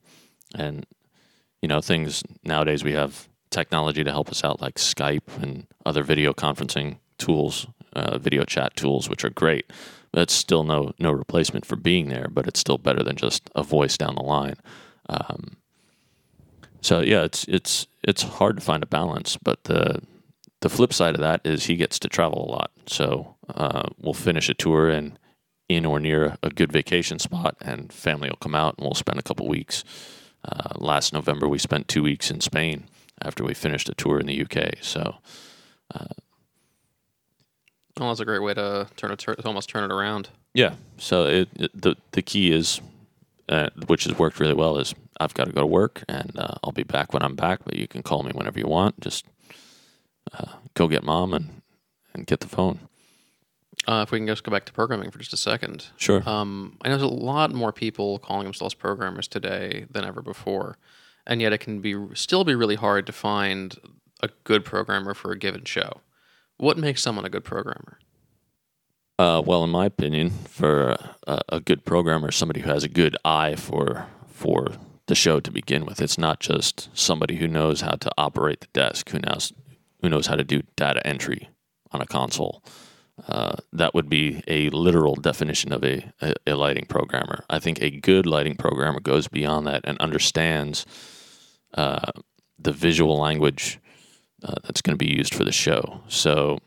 [0.55, 0.85] and
[1.63, 6.03] you know things nowadays we have technology to help us out like Skype and other
[6.03, 9.73] video conferencing tools, uh, video chat tools, which are great.
[10.13, 13.63] That's still no no replacement for being there, but it's still better than just a
[13.63, 14.57] voice down the line.
[15.09, 15.57] Um,
[16.83, 20.03] so yeah, it's it's it's hard to find a balance, but the
[20.61, 22.71] the flip side of that is he gets to travel a lot.
[22.87, 25.19] So uh, we'll finish a tour and
[25.69, 29.19] in or near a good vacation spot, and family will come out and we'll spend
[29.19, 29.85] a couple weeks.
[30.45, 32.85] Uh, last November, we spent two weeks in Spain
[33.23, 34.75] after we finished a tour in the UK.
[34.81, 35.17] So,
[35.95, 36.07] uh,
[37.99, 40.31] well, that's a great way to turn it, to almost turn it around.
[40.53, 40.75] Yeah.
[40.99, 42.81] So it, it, the the key is,
[43.49, 46.55] uh, which has worked really well, is I've got to go to work and uh,
[46.63, 47.61] I'll be back when I'm back.
[47.65, 49.01] But you can call me whenever you want.
[49.01, 49.27] Just
[50.33, 51.63] uh, go get mom and
[52.15, 52.81] and get the phone.
[53.89, 55.87] Uh, if we can just go back to programming for just a second.
[55.97, 56.23] Sure.
[56.29, 60.77] Um, I know there's a lot more people calling themselves programmers today than ever before,
[61.27, 63.77] and yet it can be still be really hard to find
[64.23, 66.01] a good programmer for a given show.
[66.59, 67.99] What makes someone a good programmer?
[69.19, 70.97] Uh, well, in my opinion, for
[71.27, 74.73] a, a, good programmer, somebody who has a good eye for for
[75.07, 76.01] the show to begin with.
[76.01, 79.53] It's not just somebody who knows how to operate the desk, who knows
[80.01, 81.49] who knows how to do data entry
[81.93, 82.63] on a console.
[83.29, 87.45] Uh, that would be a literal definition of a, a, a, lighting programmer.
[87.49, 90.87] I think a good lighting programmer goes beyond that and understands
[91.75, 92.11] uh,
[92.59, 93.79] the visual language
[94.43, 96.01] uh, that's going to be used for the show.
[96.09, 96.59] So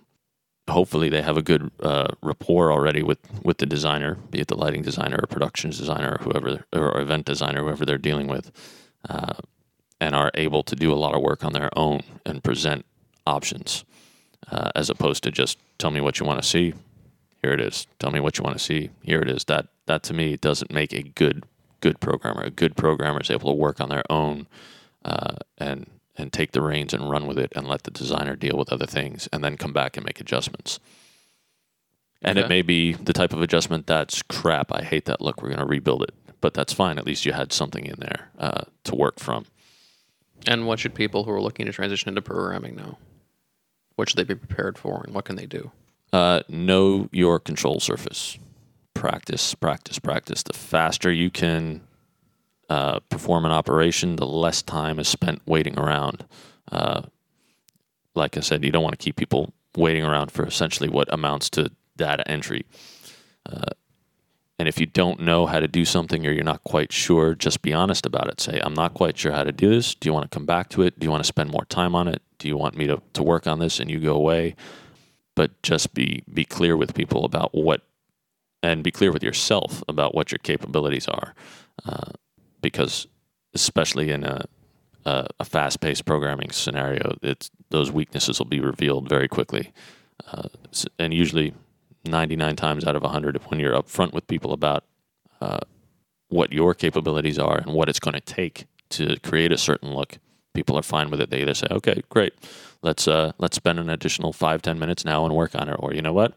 [0.70, 4.58] hopefully they have a good uh, rapport already with, with the designer, be it the
[4.58, 8.52] lighting designer or productions designer or whoever, or event designer, whoever they're dealing with,
[9.10, 9.34] uh,
[10.02, 12.86] and are able to do a lot of work on their own and present
[13.28, 13.86] options
[14.52, 16.74] uh, as opposed to just tell me what you want to see.
[17.42, 17.88] Here it is.
[18.00, 18.90] Tell me what you want to see.
[19.04, 19.46] Here it is.
[19.46, 21.44] That that to me doesn't make a good
[21.80, 22.42] good programmer.
[22.42, 24.48] A good programmer is able to work on their own
[25.04, 25.88] uh, and
[26.18, 28.86] and take the reins and run with it and let the designer deal with other
[28.86, 30.80] things and then come back and make adjustments.
[32.22, 32.46] And okay.
[32.46, 34.72] it may be the type of adjustment that's crap.
[34.72, 35.42] I hate that look.
[35.42, 36.98] We're going to rebuild it, but that's fine.
[36.98, 39.46] At least you had something in there uh, to work from.
[40.48, 42.98] And what should people who are looking to transition into programming know?
[43.96, 45.72] What should they be prepared for, and what can they do?
[46.12, 48.38] Uh, know your control surface.
[48.94, 50.44] Practice, practice, practice.
[50.44, 51.82] The faster you can
[52.70, 56.26] uh, perform an operation, the less time is spent waiting around.
[56.72, 57.04] Uh,
[58.16, 61.50] like I said, you don't want to keep people waiting around for essentially what amounts
[61.52, 62.66] to data entry.
[63.46, 63.70] Uh,
[64.58, 67.62] and if you don't know how to do something or you're not quite sure, just
[67.62, 68.40] be honest about it.
[68.40, 69.94] Say, I'm not quite sure how to do this.
[69.96, 70.98] Do you want to come back to it?
[70.98, 72.22] Do you want to spend more time on it?
[72.40, 74.56] Do you want me to, to work on this and you go away?
[75.36, 77.82] But just be be clear with people about what
[78.64, 81.36] and be clear with yourself about what your capabilities are.
[81.86, 82.12] Uh,
[82.66, 83.06] because
[83.54, 84.46] especially in a
[85.06, 89.72] a, a fast paced programming scenario, it's those weaknesses will be revealed very quickly.
[90.26, 90.50] Uh,
[90.98, 91.54] and usually
[92.06, 94.84] 99 times out of 100 when you're upfront with people about
[95.42, 95.60] uh,
[96.30, 100.18] what your capabilities are and what it's going to take to create a certain look
[100.56, 101.30] people are fine with it.
[101.30, 102.34] They either say okay great.
[102.82, 105.76] Let's uh, let's spend an additional five ten minutes now and work on it.
[105.78, 106.34] Or you know what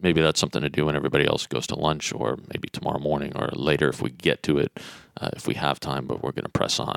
[0.00, 3.32] maybe that's something to do when everybody else goes to lunch or maybe tomorrow morning
[3.36, 4.78] or later if we get to it
[5.20, 6.96] uh, if we have time but we're going to press on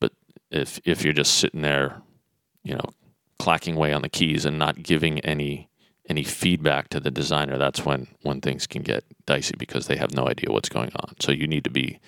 [0.00, 0.12] but
[0.50, 2.02] if if you're just sitting there
[2.64, 2.90] you know
[3.38, 5.68] clacking away on the keys and not giving any
[6.08, 10.14] any feedback to the designer, that's when when things can get dicey because they have
[10.14, 11.14] no idea what's going on.
[11.20, 11.98] So you need to be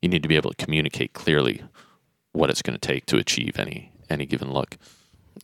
[0.00, 1.62] you need to be able to communicate clearly
[2.32, 4.76] what it's going to take to achieve any any given look.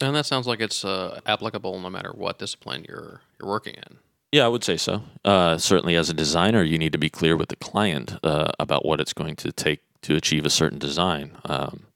[0.00, 3.98] And that sounds like it's uh, applicable no matter what discipline you're you're working in.
[4.31, 5.03] Yeah, I would say so.
[5.24, 8.85] Uh, certainly, as a designer, you need to be clear with the client uh, about
[8.85, 11.87] what it's going to take to achieve a certain design, um,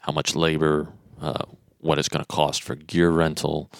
[0.00, 0.88] how much labor,
[1.20, 1.44] uh,
[1.78, 3.70] what it's going to cost for gear rental,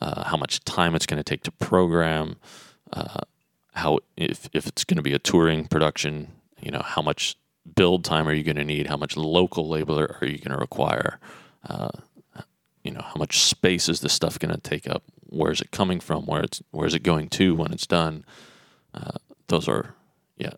[0.00, 2.36] uh, how much time it's going to take to program,
[2.92, 3.20] uh,
[3.74, 6.28] how if if it's going to be a touring production,
[6.60, 7.36] you know, how much
[7.74, 8.86] build time are you going to need?
[8.86, 11.18] How much local labor are you going to require?
[11.68, 11.88] Uh,
[12.84, 15.02] you know, how much space is this stuff going to take up?
[15.34, 16.26] Where is it coming from?
[16.26, 18.24] Where it's where is it going to when it's done?
[18.92, 19.18] Uh,
[19.48, 19.94] those are
[20.36, 20.54] yeah,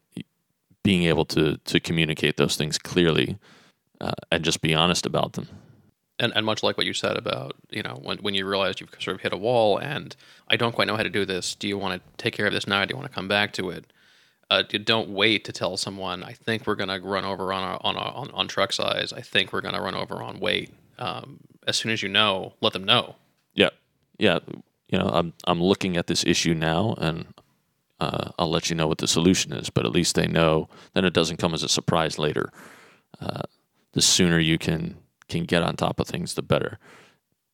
[0.82, 3.38] being able to to communicate those things clearly
[4.00, 5.48] uh, and just be honest about them.
[6.18, 8.90] And, and much like what you said about, you know, when, when you realize you've
[8.98, 10.16] sort of hit a wall and
[10.48, 12.54] I don't quite know how to do this, do you want to take care of
[12.54, 12.82] this now?
[12.86, 13.92] Do you want to come back to it?
[14.50, 17.96] Uh, don't wait to tell someone, I think we're going to run over on, on,
[17.96, 19.12] a, on, on truck size.
[19.12, 20.72] I think we're going to run over on weight.
[20.98, 23.16] Um, as soon as you know, let them know.
[23.54, 23.70] Yeah,
[24.18, 24.38] yeah.
[24.88, 27.26] You know, I'm I'm looking at this issue now, and
[27.98, 29.70] uh, I'll let you know what the solution is.
[29.70, 30.68] But at least they know.
[30.94, 32.50] Then it doesn't come as a surprise later.
[33.20, 33.42] Uh,
[33.92, 34.96] the sooner you can
[35.28, 36.78] can get on top of things, the better.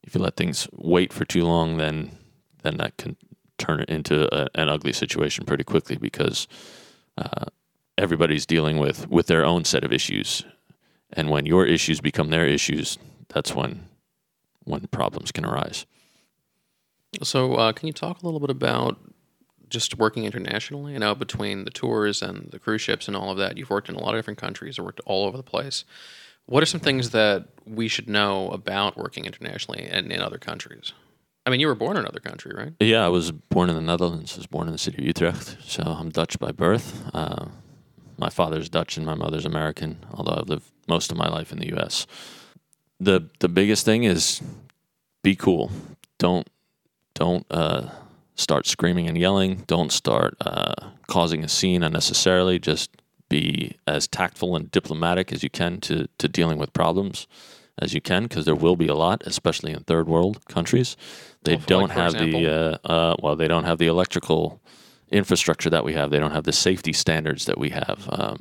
[0.03, 2.19] If you let things wait for too long, then
[2.63, 3.17] then that can
[3.59, 6.49] turn it into a, an ugly situation pretty quickly because
[7.17, 7.47] uh,
[7.97, 10.45] everybody's dealing with with their own set of issues,
[11.13, 13.89] and when your issues become their issues, that's when
[14.65, 15.87] when problems can arise.
[17.21, 18.99] So, uh, can you talk a little bit about
[19.69, 20.95] just working internationally?
[20.95, 23.89] I know between the tours and the cruise ships and all of that, you've worked
[23.89, 25.85] in a lot of different countries, worked all over the place.
[26.47, 30.93] What are some things that we should know about working internationally and in other countries?
[31.45, 32.73] I mean, you were born in another country, right?
[32.81, 34.35] Yeah, I was born in the Netherlands.
[34.35, 37.03] I was born in the city of Utrecht, so I'm Dutch by birth.
[37.13, 37.47] Uh,
[38.17, 41.59] my father's Dutch and my mother's American, although I've lived most of my life in
[41.59, 42.07] the U.S.
[43.01, 44.41] the The biggest thing is
[45.23, 45.71] be cool.
[46.19, 46.47] Don't
[47.15, 47.91] don't uh,
[48.35, 49.65] start screaming and yelling.
[49.67, 50.75] Don't start uh,
[51.07, 52.59] causing a scene unnecessarily.
[52.59, 52.91] Just
[53.29, 57.27] be as tactful and diplomatic as you can to to dealing with problems
[57.79, 60.97] as you can, because there will be a lot, especially in third world countries.
[61.45, 64.61] They Well, don't like, have the uh, uh, well, they don't have the electrical
[65.11, 66.11] infrastructure that we have.
[66.11, 68.09] They don't have the safety standards that we have.
[68.11, 68.39] Um,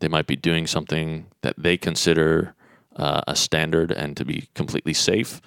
[0.00, 2.54] they might be doing something that they consider
[2.96, 5.40] uh, a standard and to be completely safe.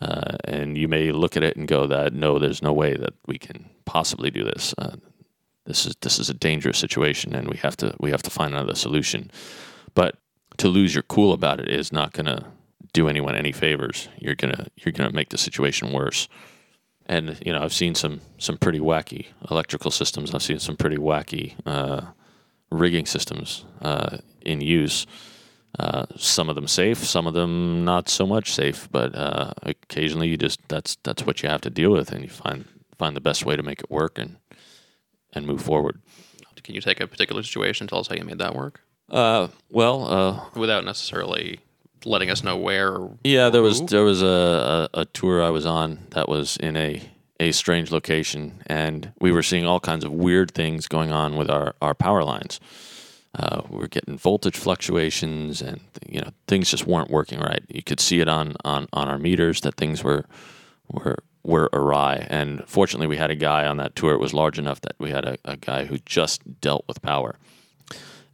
[0.00, 3.14] Uh, and you may look at it and go, "That no, there's no way that
[3.26, 4.74] we can possibly do this.
[4.76, 4.96] Uh,
[5.66, 8.54] this is this is a dangerous situation, and we have to we have to find
[8.54, 9.30] another solution."
[9.94, 10.16] But
[10.58, 12.44] to lose your cool about it is not going to
[12.94, 14.08] do anyone any favors.
[14.18, 16.28] You're gonna you're gonna make the situation worse.
[17.06, 20.34] And you know, I've seen some some pretty wacky electrical systems.
[20.34, 22.02] I've seen some pretty wacky uh,
[22.70, 25.06] rigging systems uh, in use.
[25.78, 28.88] Uh, some of them safe, some of them not so much safe.
[28.92, 32.30] But uh, occasionally, you just that's that's what you have to deal with, and you
[32.30, 32.64] find
[32.98, 34.36] find the best way to make it work and
[35.32, 36.00] and move forward.
[36.62, 40.06] Can you take a particular situation, tell us how you made that work, Uh, well,
[40.08, 41.58] uh, without necessarily
[42.06, 42.96] letting us know where?
[43.22, 46.76] Yeah, there was there was a, a, a tour I was on that was in
[46.76, 47.02] a
[47.40, 51.50] a strange location, and we were seeing all kinds of weird things going on with
[51.50, 52.60] our our power lines.
[53.34, 57.62] Uh, we were getting voltage fluctuations, and you know things just weren't working right.
[57.68, 60.24] You could see it on on on our meters that things were
[60.88, 62.26] were were awry.
[62.30, 64.14] And fortunately, we had a guy on that tour.
[64.14, 67.36] It was large enough that we had a, a guy who just dealt with power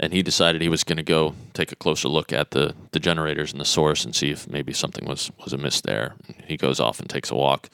[0.01, 2.98] and he decided he was going to go take a closer look at the, the
[2.98, 6.14] generators and the source and see if maybe something was, was amiss there.
[6.46, 7.68] He goes off and takes a walk,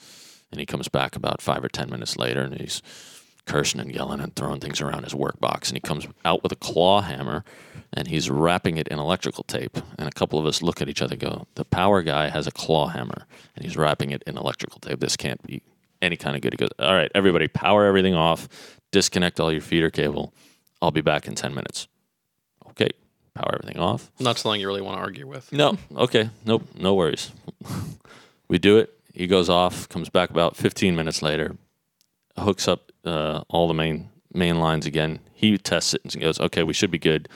[0.51, 2.81] and he comes back about five or ten minutes later, and he's
[3.47, 5.69] cursing and yelling and throwing things around his workbox.
[5.69, 7.43] And he comes out with a claw hammer,
[7.93, 9.77] and he's wrapping it in electrical tape.
[9.97, 12.45] And a couple of us look at each other and go, The power guy has
[12.45, 13.25] a claw hammer,
[13.55, 14.99] and he's wrapping it in electrical tape.
[14.99, 15.63] This can't be
[16.01, 16.53] any kind of good.
[16.53, 18.47] He goes, All right, everybody, power everything off,
[18.91, 20.33] disconnect all your feeder cable.
[20.81, 21.87] I'll be back in 10 minutes.
[22.69, 22.89] Okay,
[23.33, 24.11] power everything off.
[24.19, 25.51] Not something you really want to argue with.
[25.51, 27.31] No, okay, nope, no worries.
[28.47, 28.93] we do it.
[29.13, 31.55] He goes off, comes back about 15 minutes later,
[32.39, 35.19] hooks up uh, all the main main lines again.
[35.33, 37.29] He tests it and goes, "Okay, we should be good.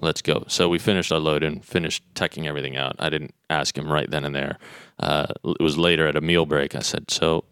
[0.00, 2.96] Let's go." So we finished our load and finished teching everything out.
[2.98, 4.58] I didn't ask him right then and there.
[4.98, 6.74] Uh, it was later at a meal break.
[6.74, 7.44] I said, "So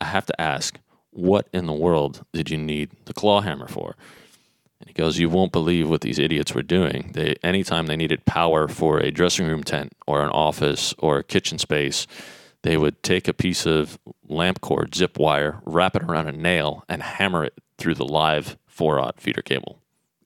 [0.00, 0.78] I have to ask,
[1.10, 3.96] what in the world did you need the claw hammer for?"
[4.80, 7.10] And he goes, "You won't believe what these idiots were doing.
[7.14, 11.24] They anytime they needed power for a dressing room tent or an office or a
[11.24, 12.06] kitchen space,
[12.62, 13.98] they would take a piece of
[14.28, 18.56] lamp cord zip wire, wrap it around a nail, and hammer it through the live
[18.66, 19.78] four-aught feeder cable,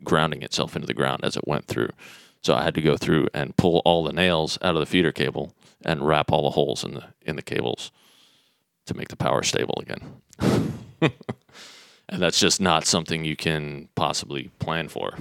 [0.02, 1.90] grounding itself into the ground as it went through.
[2.42, 5.12] So I had to go through and pull all the nails out of the feeder
[5.12, 5.54] cable
[5.84, 7.90] and wrap all the holes in the in the cables
[8.86, 10.20] to make the power stable again."
[11.00, 15.16] and that's just not something you can possibly plan for.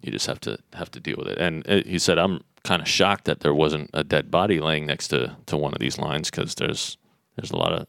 [0.00, 1.38] You just have to have to deal with it.
[1.38, 4.86] And uh, he said, "I'm kind of shocked that there wasn't a dead body laying
[4.86, 6.98] next to, to one of these lines because there's
[7.36, 7.86] there's a lot of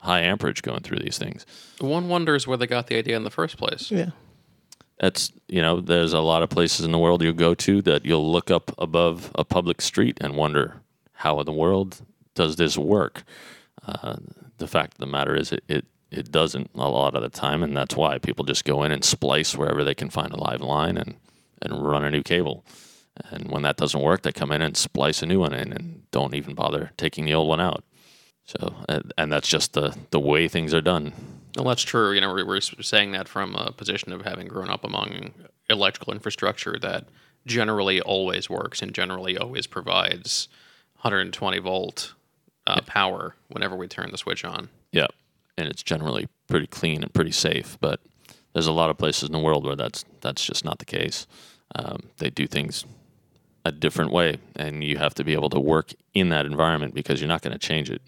[0.00, 1.46] high amperage going through these things.
[1.80, 3.90] One wonders where they got the idea in the first place.
[3.90, 4.10] Yeah.
[4.98, 8.04] That's you know, there's a lot of places in the world you go to that
[8.04, 10.80] you'll look up above a public street and wonder
[11.12, 12.00] how in the world
[12.34, 13.22] does this work.
[13.86, 14.16] Uh,
[14.58, 17.62] the fact of the matter is, it, it it doesn't a lot of the time,
[17.62, 20.62] and that's why people just go in and splice wherever they can find a live
[20.62, 21.16] line and
[21.62, 22.64] and run a new cable.
[23.30, 26.10] And when that doesn't work, they come in and splice a new one in and
[26.10, 27.84] don't even bother taking the old one out.
[28.44, 28.74] So,
[29.16, 31.12] and, that's just the, the way things are done.
[31.56, 32.12] Well, that's true.
[32.12, 35.34] You know, we're, we're saying that from a position of having grown up among
[35.68, 37.06] electrical infrastructure that
[37.44, 40.48] generally always works and generally always provides
[40.96, 42.14] 120 volt
[42.66, 44.68] uh, power whenever we turn the switch on.
[44.92, 45.06] Yeah.
[45.58, 47.78] And it's generally pretty clean and pretty safe.
[47.80, 48.00] But
[48.52, 51.26] there's a lot of places in the world where that's that's just not the case.
[51.74, 52.84] Um, they do things
[53.66, 57.20] a different way, and you have to be able to work in that environment because
[57.20, 58.00] you're not going to change it.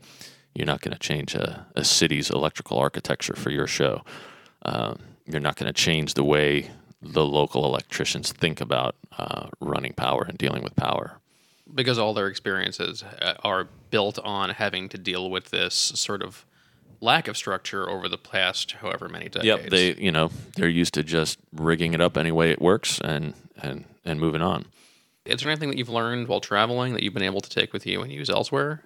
[0.54, 4.02] You're not going to change a, a, city's electrical architecture for your show.
[4.62, 6.70] Um, you're not going to change the way
[7.02, 11.18] the local electricians think about uh, running power and dealing with power.
[11.74, 16.46] Because all their experiences uh, are built on having to deal with this sort of
[17.00, 19.46] lack of structure over the past however many decades.
[19.46, 23.00] Yep, they you know they're used to just rigging it up any way it works
[23.00, 24.66] and and and moving on.
[25.28, 27.86] Is there anything that you've learned while traveling that you've been able to take with
[27.86, 28.84] you and use elsewhere?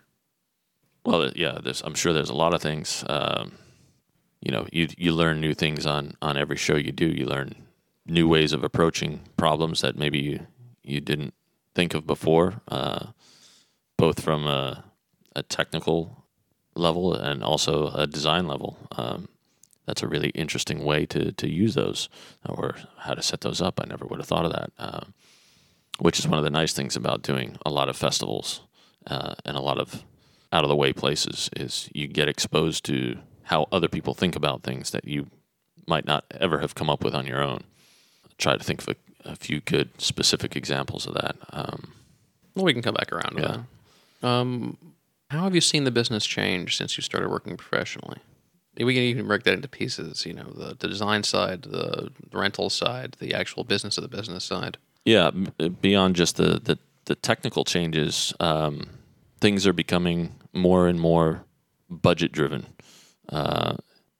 [1.04, 3.04] Well, yeah, I'm sure there's a lot of things.
[3.08, 3.52] Um,
[4.40, 7.06] you know, you you learn new things on on every show you do.
[7.06, 7.54] You learn
[8.06, 10.46] new ways of approaching problems that maybe you
[10.82, 11.34] you didn't
[11.74, 13.06] think of before, uh,
[13.96, 14.84] both from a,
[15.34, 16.24] a technical
[16.74, 18.76] level and also a design level.
[18.92, 19.28] Um,
[19.86, 22.08] that's a really interesting way to, to use those
[22.48, 23.80] or how to set those up.
[23.80, 25.14] I never would have thought of that, um,
[26.02, 28.62] which is one of the nice things about doing a lot of festivals
[29.06, 30.02] uh, and a lot of
[30.52, 34.64] out of the way places is you get exposed to how other people think about
[34.64, 35.28] things that you
[35.86, 37.62] might not ever have come up with on your own.
[38.26, 41.36] I try to think of a, a, few good specific examples of that.
[41.50, 41.92] Um,
[42.56, 43.56] well, we can come back around to yeah.
[44.20, 44.28] that.
[44.28, 44.76] Um,
[45.30, 48.18] how have you seen the business change since you started working professionally?
[48.76, 50.26] We can even break that into pieces.
[50.26, 54.44] You know, the, the design side, the rental side, the actual business of the business
[54.44, 54.78] side.
[55.04, 55.30] Yeah,
[55.80, 58.88] beyond just the the, the technical changes, um,
[59.40, 61.44] things are becoming more and more
[61.90, 62.66] budget driven.
[63.28, 63.76] Uh,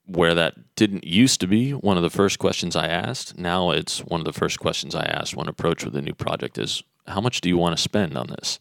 [0.06, 4.00] where that didn't used to be one of the first questions I asked, now it's
[4.00, 7.20] one of the first questions I ask when approach with a new project is how
[7.20, 8.58] much do you want to spend on this?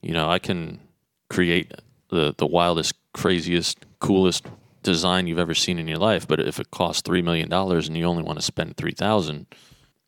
[0.00, 0.80] You know, I can
[1.28, 1.72] create
[2.10, 4.46] the the wildest, craziest, coolest
[4.82, 6.26] design you've ever seen in your life.
[6.28, 9.46] But if it costs three million dollars and you only want to spend three thousand,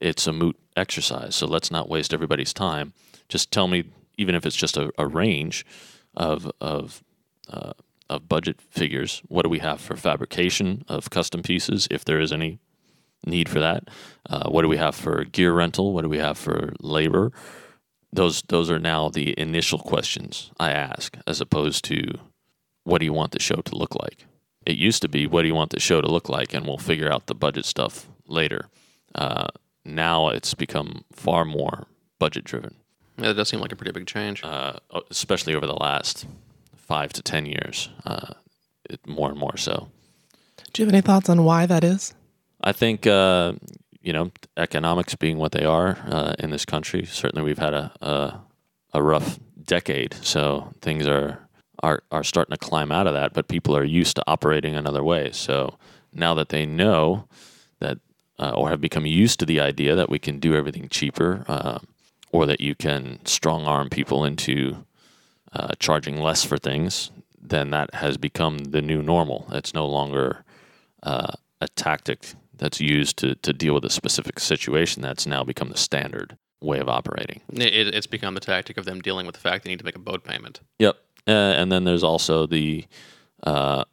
[0.00, 1.34] it's a moot exercise.
[1.34, 2.92] So let's not waste everybody's time.
[3.28, 3.84] Just tell me,
[4.16, 5.66] even if it's just a, a range
[6.14, 7.02] of of
[7.48, 7.72] uh,
[8.10, 9.22] of budget figures.
[9.28, 12.58] What do we have for fabrication of custom pieces, if there is any
[13.26, 13.88] need for that?
[14.28, 15.92] Uh, what do we have for gear rental?
[15.92, 17.32] What do we have for labor?
[18.12, 22.18] those those are now the initial questions I ask, as opposed to
[22.84, 24.26] what do you want the show to look like.
[24.64, 26.78] It used to be what do you want the show to look like, and we'll
[26.78, 28.68] figure out the budget stuff later.
[29.14, 29.48] Uh,
[29.88, 31.86] now it's become far more
[32.18, 32.76] budget driven.
[33.16, 34.74] Yeah, it does seem like a pretty big change, uh,
[35.10, 36.26] especially over the last
[36.76, 37.88] five to ten years.
[38.04, 38.34] Uh,
[38.88, 39.88] it, more and more so.
[40.72, 42.14] Do you have any thoughts on why that is?
[42.62, 43.54] I think uh,
[44.00, 47.92] you know, economics being what they are uh, in this country, certainly we've had a,
[48.00, 48.40] a,
[48.94, 50.14] a rough decade.
[50.22, 51.40] So things are
[51.82, 55.02] are are starting to climb out of that, but people are used to operating another
[55.02, 55.30] way.
[55.32, 55.78] So
[56.12, 57.47] now that they know that,
[58.38, 61.78] uh, or have become used to the idea that we can do everything cheaper, uh,
[62.32, 64.84] or that you can strong arm people into
[65.52, 67.10] uh, charging less for things,
[67.40, 69.46] then that has become the new normal.
[69.50, 70.44] It's no longer
[71.02, 75.70] uh, a tactic that's used to, to deal with a specific situation that's now become
[75.70, 77.40] the standard way of operating.
[77.52, 79.96] It, it's become the tactic of them dealing with the fact they need to make
[79.96, 80.60] a boat payment.
[80.78, 80.96] Yep.
[81.26, 82.84] Uh, and then there's also the
[83.44, 83.84] uh,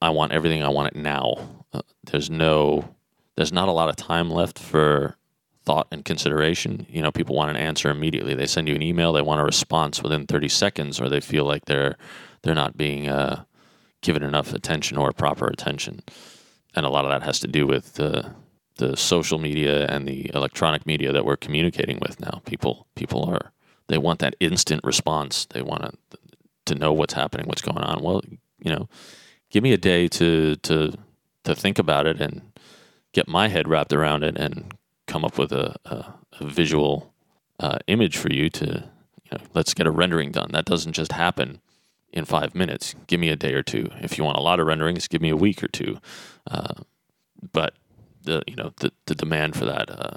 [0.00, 1.64] I want everything, I want it now.
[1.72, 2.95] Uh, there's no,
[3.36, 5.16] there's not a lot of time left for
[5.64, 6.86] thought and consideration.
[6.88, 8.34] You know, people want an answer immediately.
[8.34, 11.44] They send you an email, they want a response within 30 seconds, or they feel
[11.44, 11.96] like they're
[12.42, 13.44] they're not being uh,
[14.02, 16.02] given enough attention or proper attention
[16.76, 18.30] and a lot of that has to do with the
[18.76, 22.42] the social media and the electronic media that we're communicating with now.
[22.44, 23.52] People people are
[23.88, 25.46] they want that instant response.
[25.46, 26.18] They want to
[26.66, 28.02] to know what's happening, what's going on.
[28.02, 28.22] Well,
[28.58, 28.88] you know,
[29.50, 30.92] give me a day to to
[31.44, 32.42] to think about it and
[33.16, 34.74] get my head wrapped around it and
[35.06, 37.14] come up with a, a, a visual
[37.58, 38.90] uh, image for you to
[39.24, 40.50] you know, let's get a rendering done.
[40.52, 41.62] That doesn't just happen
[42.12, 42.94] in five minutes.
[43.06, 43.88] Give me a day or two.
[44.02, 45.98] If you want a lot of renderings, give me a week or two.
[46.48, 46.74] Uh,
[47.52, 47.72] but
[48.22, 50.16] the you know the the demand for that uh,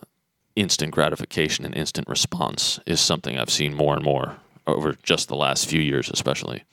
[0.57, 4.35] instant gratification and instant response is something I've seen more and more
[4.67, 6.63] over just the last few years, especially.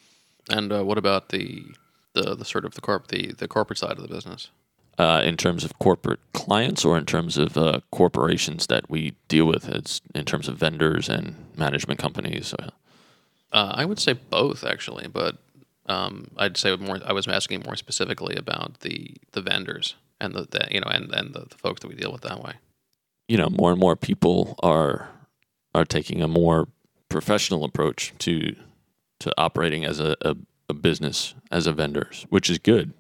[0.50, 1.66] And uh, what about the
[2.14, 4.50] the the sort of the corp the the corporate side of the business?
[4.98, 9.44] Uh, in terms of corporate clients or in terms of uh, corporations that we deal
[9.46, 12.54] with, as in terms of vendors and management companies.
[12.58, 12.70] Uh,
[13.52, 15.36] Uh, I would say both actually, but
[15.86, 16.98] um, I'd say more.
[17.04, 21.14] I was asking more specifically about the the vendors and the, the you know and
[21.14, 22.54] and the, the folks that we deal with that way.
[23.28, 25.08] you know, more and more people are
[25.74, 26.68] are taking a more
[27.08, 28.54] professional approach to
[29.20, 30.36] to operating as a, a,
[30.68, 32.92] a business as a vendor, which is good.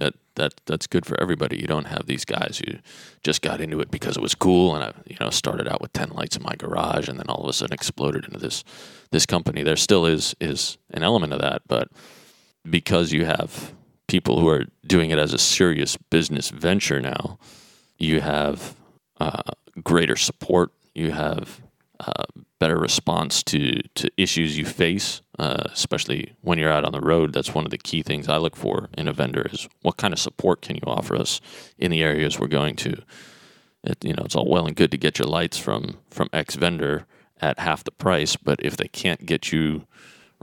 [0.00, 1.58] That that that's good for everybody.
[1.58, 2.78] You don't have these guys who
[3.22, 5.92] just got into it because it was cool, and I you know started out with
[5.92, 8.64] ten lights in my garage, and then all of a sudden exploded into this
[9.10, 9.62] this company.
[9.62, 11.88] There still is is an element of that, but
[12.68, 13.74] because you have
[14.06, 17.38] people who are doing it as a serious business venture now,
[17.98, 18.74] you have
[19.20, 19.42] uh,
[19.84, 20.72] greater support.
[20.94, 21.60] You have
[22.00, 22.24] uh,
[22.58, 27.32] better response to, to issues you face, uh, especially when you're out on the road.
[27.32, 30.12] That's one of the key things I look for in a vendor is what kind
[30.12, 31.40] of support can you offer us
[31.78, 33.02] in the areas we're going to.
[33.84, 36.54] It, you know, it's all well and good to get your lights from from X
[36.54, 37.06] vendor
[37.40, 39.86] at half the price, but if they can't get you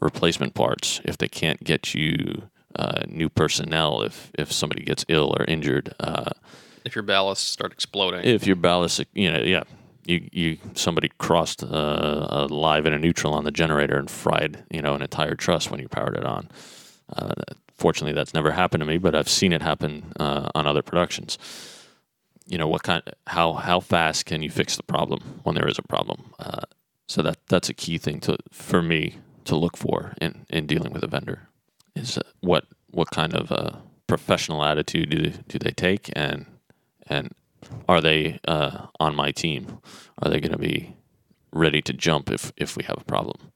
[0.01, 5.35] replacement parts, if they can't get you uh, new personnel, if if somebody gets ill
[5.37, 6.31] or injured, uh,
[6.85, 9.63] If your ballasts start exploding, if your ballast, you know, yeah,
[10.07, 14.63] you you somebody crossed uh, a live and a neutral on the generator and fried,
[14.71, 16.49] you know, an entire truss when you powered it on.
[17.13, 17.33] Uh,
[17.75, 21.37] fortunately, that's never happened to me, but I've seen it happen uh, on other productions.
[22.45, 25.77] You know, what kind, how how fast can you fix the problem when there is
[25.77, 26.33] a problem?
[26.39, 26.61] Uh,
[27.07, 30.93] so that that's a key thing to for me to look for in in dealing
[30.93, 31.49] with a vendor
[31.95, 33.71] is uh, what what kind of uh,
[34.07, 36.45] professional attitude do do they take and
[37.07, 37.33] and
[37.87, 39.79] are they uh, on my team?
[40.21, 40.95] Are they going to be
[41.51, 43.51] ready to jump if if we have a problem?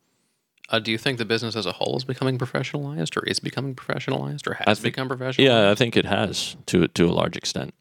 [0.70, 3.76] uh, do you think the business as a whole is becoming professionalized, or is becoming
[3.76, 5.46] professionalized, or has think- become professional?
[5.46, 7.74] Yeah, I think it has to to a large extent,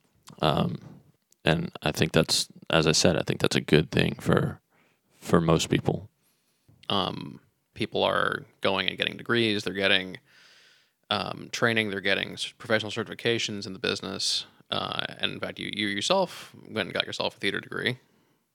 [0.42, 0.78] um,
[1.44, 4.60] and I think that's as I said, I think that's a good thing for
[5.20, 6.08] for most people.
[6.88, 7.38] um,
[7.74, 9.62] people are going and getting degrees.
[9.62, 10.18] They're getting
[11.10, 11.90] um, training.
[11.90, 14.44] They're getting professional certifications in the business.
[14.70, 17.98] Uh, and in fact, you, you yourself went and got yourself a theater degree.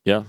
[0.03, 0.24] Yeah,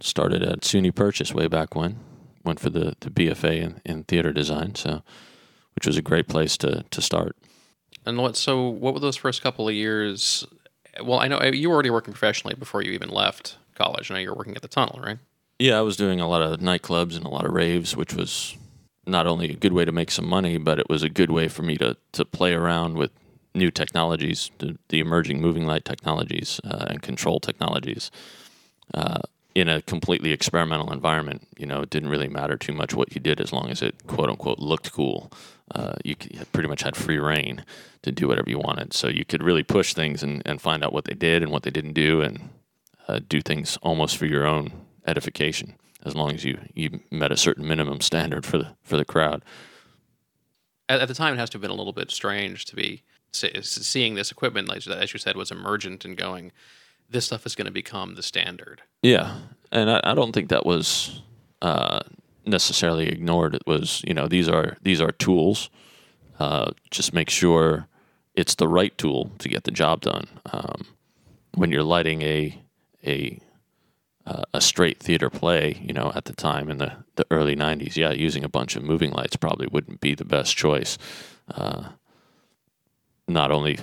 [0.00, 1.98] started at SUNY Purchase way back when.
[2.44, 5.02] Went for the the BFA in, in theater design, so
[5.74, 7.36] which was a great place to to start.
[8.04, 8.36] And what?
[8.36, 10.46] So, what were those first couple of years?
[11.02, 14.10] Well, I know uh, you were already working professionally before you even left college.
[14.10, 15.18] I know you were working at the tunnel, right?
[15.58, 18.56] Yeah, I was doing a lot of nightclubs and a lot of raves, which was
[19.06, 21.48] not only a good way to make some money, but it was a good way
[21.48, 23.10] for me to, to play around with
[23.54, 28.10] new technologies, the, the emerging moving light technologies uh, and control technologies
[28.94, 29.20] uh,
[29.54, 31.46] in a completely experimental environment.
[31.58, 34.06] You know, it didn't really matter too much what you did as long as it
[34.06, 35.30] quote unquote looked cool.
[35.74, 36.16] Uh, you,
[36.52, 37.64] pretty much had free reign
[38.02, 38.92] to do whatever you wanted.
[38.92, 41.62] So you could really push things and, and find out what they did and what
[41.62, 42.50] they didn't do and
[43.08, 44.72] uh, do things almost for your own
[45.06, 45.74] edification
[46.04, 49.44] as long as you, you met a certain minimum standard for the for the crowd.
[50.88, 53.02] At, the time, it has to have been a little bit strange to be
[53.32, 56.52] seeing this equipment, like as you said, was emergent and going.
[57.08, 58.82] This stuff is going to become the standard.
[59.02, 59.38] Yeah,
[59.70, 61.22] and I, I don't think that was
[61.60, 62.00] uh,
[62.46, 63.54] necessarily ignored.
[63.54, 65.70] It was you know these are these are tools.
[66.38, 67.86] Uh, just make sure
[68.34, 70.26] it's the right tool to get the job done.
[70.52, 70.86] Um,
[71.54, 72.62] when you're lighting a
[73.06, 73.38] a
[74.24, 77.96] uh, a straight theater play, you know, at the time in the, the early '90s,
[77.96, 80.96] yeah, using a bunch of moving lights probably wouldn't be the best choice.
[81.50, 81.88] Uh,
[83.28, 83.78] not only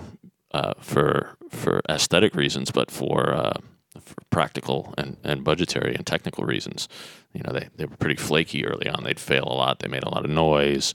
[0.51, 3.53] uh, for for aesthetic reasons, but for, uh,
[3.99, 6.87] for practical and, and budgetary and technical reasons.
[7.33, 9.03] You know, they, they were pretty flaky early on.
[9.03, 9.79] They'd fail a lot.
[9.79, 10.93] They made a lot of noise.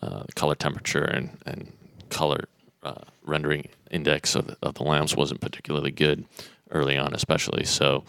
[0.00, 1.72] Uh, color temperature and and
[2.10, 2.44] color
[2.82, 6.24] uh, rendering index of the, of the lamps wasn't particularly good
[6.70, 7.64] early on, especially.
[7.64, 8.04] So,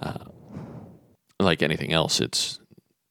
[0.00, 0.24] uh,
[1.40, 2.60] like anything else, it's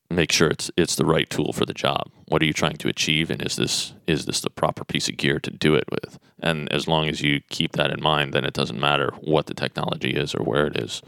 [0.10, 2.12] make sure it's it's the right tool for the job.
[2.28, 5.18] What are you trying to achieve, and is this is this the proper piece of
[5.18, 6.20] gear to do it with?
[6.40, 9.54] And as long as you keep that in mind, then it doesn't matter what the
[9.54, 11.02] technology is or where it is.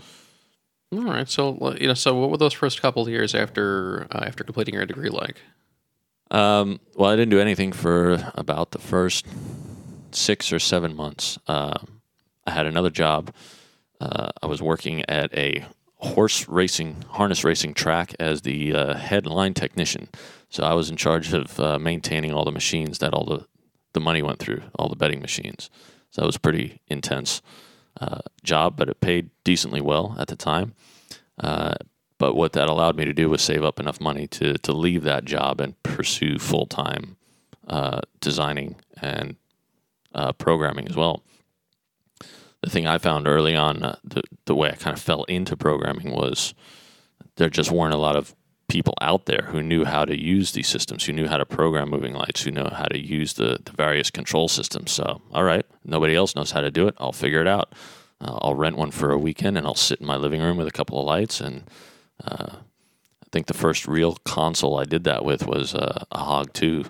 [0.91, 1.29] All right.
[1.29, 4.73] So you know, so what were those first couple of years after uh, after completing
[4.73, 5.37] your degree like?
[6.31, 9.25] Um, well, I didn't do anything for about the first
[10.11, 11.39] six or seven months.
[11.47, 11.79] Uh,
[12.45, 13.33] I had another job.
[13.99, 15.65] Uh, I was working at a
[15.99, 20.07] horse racing, harness racing track as the uh, head line technician.
[20.49, 23.45] So I was in charge of uh, maintaining all the machines that all the,
[23.93, 25.69] the money went through, all the betting machines.
[26.11, 27.41] So that was pretty intense
[27.99, 30.73] uh, job, but it paid decently well at the time.
[31.37, 31.75] Uh,
[32.17, 35.03] but what that allowed me to do was save up enough money to to leave
[35.03, 37.15] that job and pursue full time
[37.67, 39.37] uh, designing and
[40.13, 41.23] uh, programming as well.
[42.61, 45.55] The thing I found early on, uh, the the way I kind of fell into
[45.55, 46.53] programming was
[47.35, 48.35] there just weren't a lot of
[48.69, 51.89] people out there who knew how to use these systems, who knew how to program
[51.89, 54.91] moving lights, who know how to use the, the various control systems.
[54.91, 56.95] So, all right, nobody else knows how to do it.
[56.99, 57.73] I'll figure it out.
[58.21, 60.67] Uh, I'll rent one for a weekend and I'll sit in my living room with
[60.67, 61.41] a couple of lights.
[61.41, 61.63] And
[62.23, 66.53] uh, I think the first real console I did that with was uh, a Hog
[66.53, 66.85] 2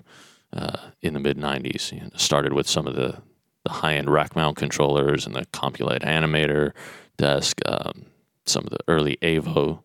[0.52, 1.92] uh, in the mid 90s.
[1.92, 3.22] You know, started with some of the,
[3.64, 6.72] the high end rack mount controllers and the Compulite animator
[7.16, 8.06] desk, um,
[8.46, 9.82] some of the early Avo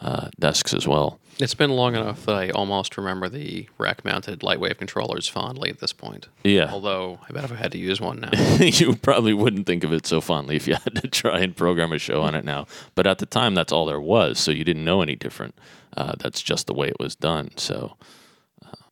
[0.00, 1.18] uh, desks as well.
[1.40, 5.78] It's been long enough that I almost remember the rack mounted Lightwave controllers fondly at
[5.78, 6.26] this point.
[6.42, 6.68] Yeah.
[6.72, 8.30] Although, I bet if I had to use one now.
[8.60, 11.92] you probably wouldn't think of it so fondly if you had to try and program
[11.92, 12.66] a show on it now.
[12.96, 15.56] But at the time, that's all there was, so you didn't know any different.
[15.96, 17.50] Uh, that's just the way it was done.
[17.56, 17.96] So,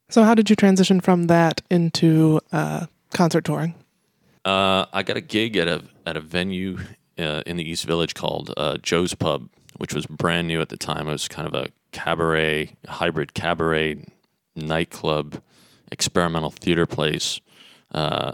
[0.08, 3.74] So, how did you transition from that into uh, concert touring?
[4.46, 6.78] Uh, I got a gig at a at a venue
[7.18, 10.76] uh, in the East Village called uh, Joe's Pub, which was brand new at the
[10.76, 11.08] time.
[11.08, 14.04] It was kind of a cabaret, hybrid cabaret
[14.54, 15.42] nightclub,
[15.90, 17.40] experimental theater place.
[17.92, 18.32] Uh,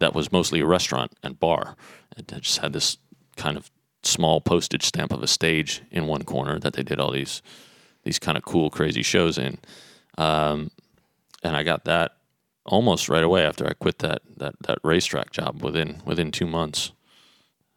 [0.00, 1.74] that was mostly a restaurant and bar.
[2.16, 2.98] It just had this
[3.36, 3.70] kind of
[4.02, 7.42] small postage stamp of a stage in one corner that they did all these
[8.04, 9.58] these kind of cool, crazy shows in.
[10.18, 10.70] Um,
[11.42, 12.17] and I got that
[12.68, 16.92] almost right away after I quit that that that racetrack job within within two months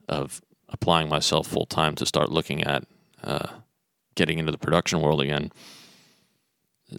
[0.08, 2.84] of applying myself full time to start looking at
[3.24, 3.48] uh,
[4.16, 5.52] getting into the production world again.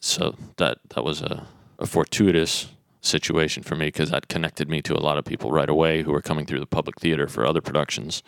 [0.01, 1.47] So that that was a,
[1.79, 2.69] a fortuitous
[3.03, 6.13] situation for me because that connected me to a lot of people right away who
[6.13, 8.23] were coming through the public theater for other productions.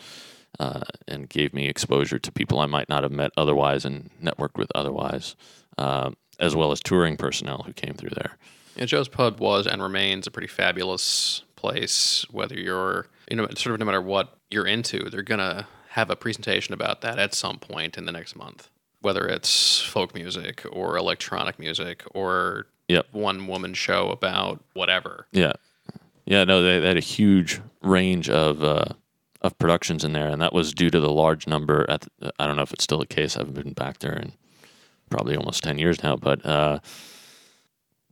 [0.60, 4.56] Uh, and gave me exposure to people I might not have met otherwise and networked
[4.56, 5.34] with otherwise,
[5.78, 8.38] uh, as well as touring personnel who came through there.
[8.76, 12.24] Yeah, Joe's Pub was and remains a pretty fabulous place.
[12.30, 16.16] Whether you're, you know, sort of no matter what you're into, they're gonna have a
[16.16, 18.68] presentation about that at some point in the next month.
[19.00, 23.06] Whether it's folk music or electronic music or Yep.
[23.12, 25.26] one woman show about whatever.
[25.32, 25.52] Yeah,
[26.26, 26.44] yeah.
[26.44, 28.84] No, they, they had a huge range of uh,
[29.40, 31.86] of productions in there, and that was due to the large number.
[31.88, 33.36] At the, I don't know if it's still the case.
[33.36, 34.32] I haven't been back there in
[35.08, 36.80] probably almost ten years now, but uh,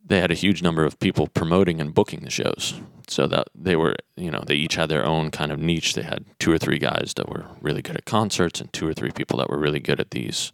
[0.05, 2.75] they had a huge number of people promoting and booking the shows.
[3.09, 5.95] So that they were, you know, they each had their own kind of niche.
[5.95, 8.95] They had two or three guys that were really good at concerts, and two or
[8.95, 10.53] three people that were really good at these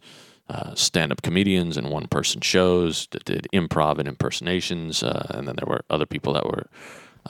[0.49, 5.69] uh, stand-up comedians and one-person shows that did improv and impersonations, uh, and then there
[5.69, 6.65] were other people that were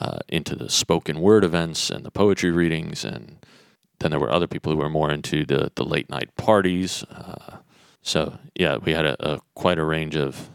[0.00, 3.36] uh, into the spoken word events and the poetry readings, and
[3.98, 7.04] then there were other people who were more into the the late night parties.
[7.04, 7.58] Uh,
[8.02, 10.48] so yeah, we had a, a quite a range of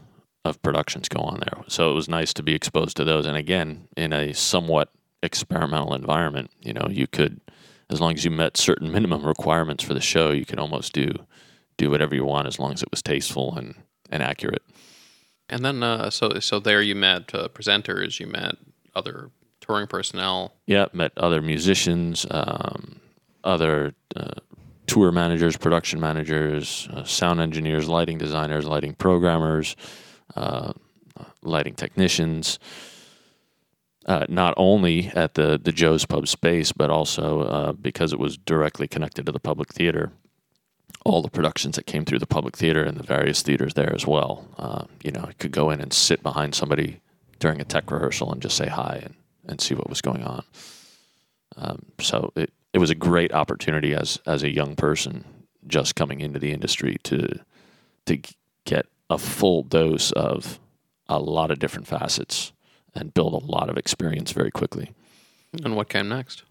[0.46, 1.64] of productions go on there.
[1.68, 4.90] So it was nice to be exposed to those, and again in a somewhat
[5.24, 6.52] experimental environment.
[6.62, 7.42] You know, you could,
[7.90, 11.12] as long as you met certain minimum requirements for the show, you could almost do
[11.78, 13.76] do whatever you want as long as it was tasteful and
[14.10, 14.64] and accurate.
[15.50, 18.56] And then, uh, so so there you met uh, presenters, you met
[18.96, 20.54] other touring personnel.
[20.68, 23.00] Yeah, met other musicians, um,
[23.44, 24.40] other uh,
[24.88, 29.76] tour managers, production managers, uh, sound engineers, lighting designers, lighting programmers,
[30.36, 30.74] uh,
[31.42, 32.60] lighting technicians.
[34.06, 38.38] Uh, not only at the the Joe's Pub space, but also uh, because it was
[38.38, 40.12] directly connected to the public theater.
[41.04, 44.08] All the productions that came through the public theater and the various theaters there as
[44.08, 44.48] well.
[44.58, 47.00] Uh, you know, I could go in and sit behind somebody
[47.40, 49.16] during a tech rehearsal and just say hi and,
[49.48, 50.44] and see what was going on.
[51.58, 55.26] Um, so it, it was a great opportunity as as a young person
[55.68, 57.40] just coming into the industry to
[58.06, 58.20] to
[58.66, 60.60] get a full dose of
[61.08, 62.52] a lot of different facets
[62.94, 64.92] and build a lot of experience very quickly.
[65.64, 66.44] And what came next?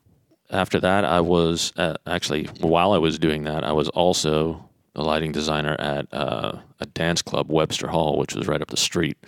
[0.50, 5.02] After that, I was uh, actually while I was doing that, I was also a
[5.02, 9.18] lighting designer at uh, a dance club, Webster Hall, which was right up the street.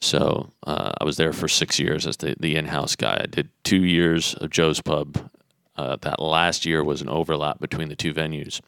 [0.00, 3.20] So uh, I was there for six years as the, the in-house guy.
[3.22, 5.30] I did two years of Joe's Pub.
[5.76, 8.60] Uh, that last year was an overlap between the two venues.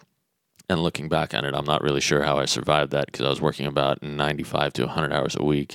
[0.71, 3.29] And looking back on it, I'm not really sure how I survived that because I
[3.29, 5.75] was working about 95 to 100 hours a week.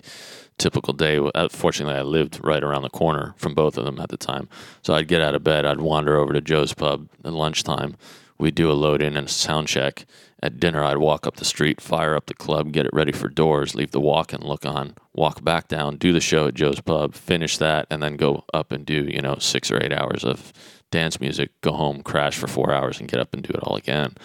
[0.57, 1.17] Typical day.
[1.17, 4.47] Uh, Fortunately, I lived right around the corner from both of them at the time.
[4.83, 7.97] So I'd get out of bed, I'd wander over to Joe's Pub at lunchtime.
[8.37, 10.05] We'd do a load in and sound check.
[10.41, 13.27] At dinner, I'd walk up the street, fire up the club, get it ready for
[13.27, 16.79] doors, leave the walk and look on, walk back down, do the show at Joe's
[16.79, 20.23] Pub, finish that, and then go up and do, you know, six or eight hours
[20.23, 20.53] of
[20.89, 23.75] dance music, go home, crash for four hours, and get up and do it all
[23.75, 24.15] again.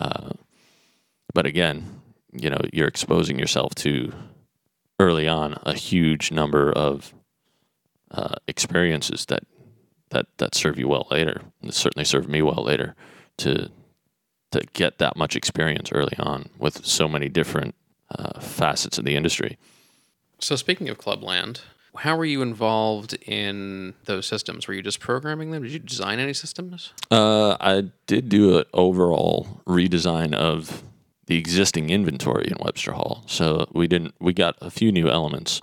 [0.00, 0.30] Uh,
[1.34, 2.00] but again,
[2.32, 4.12] you know, you're exposing yourself to
[4.98, 7.14] early on a huge number of
[8.10, 9.44] uh, experiences that
[10.10, 11.42] that that serve you well later.
[11.62, 12.94] It certainly served me well later
[13.38, 13.70] to
[14.50, 17.74] to get that much experience early on with so many different
[18.10, 19.58] uh, facets of the industry.
[20.40, 21.60] So speaking of Clubland,
[21.96, 24.68] how were you involved in those systems?
[24.68, 25.62] Were you just programming them?
[25.62, 26.92] Did you design any systems?
[27.10, 30.82] Uh, I did do an overall redesign of
[31.26, 33.22] the existing inventory in Webster Hall.
[33.26, 35.60] So we didn't we got a few new elements,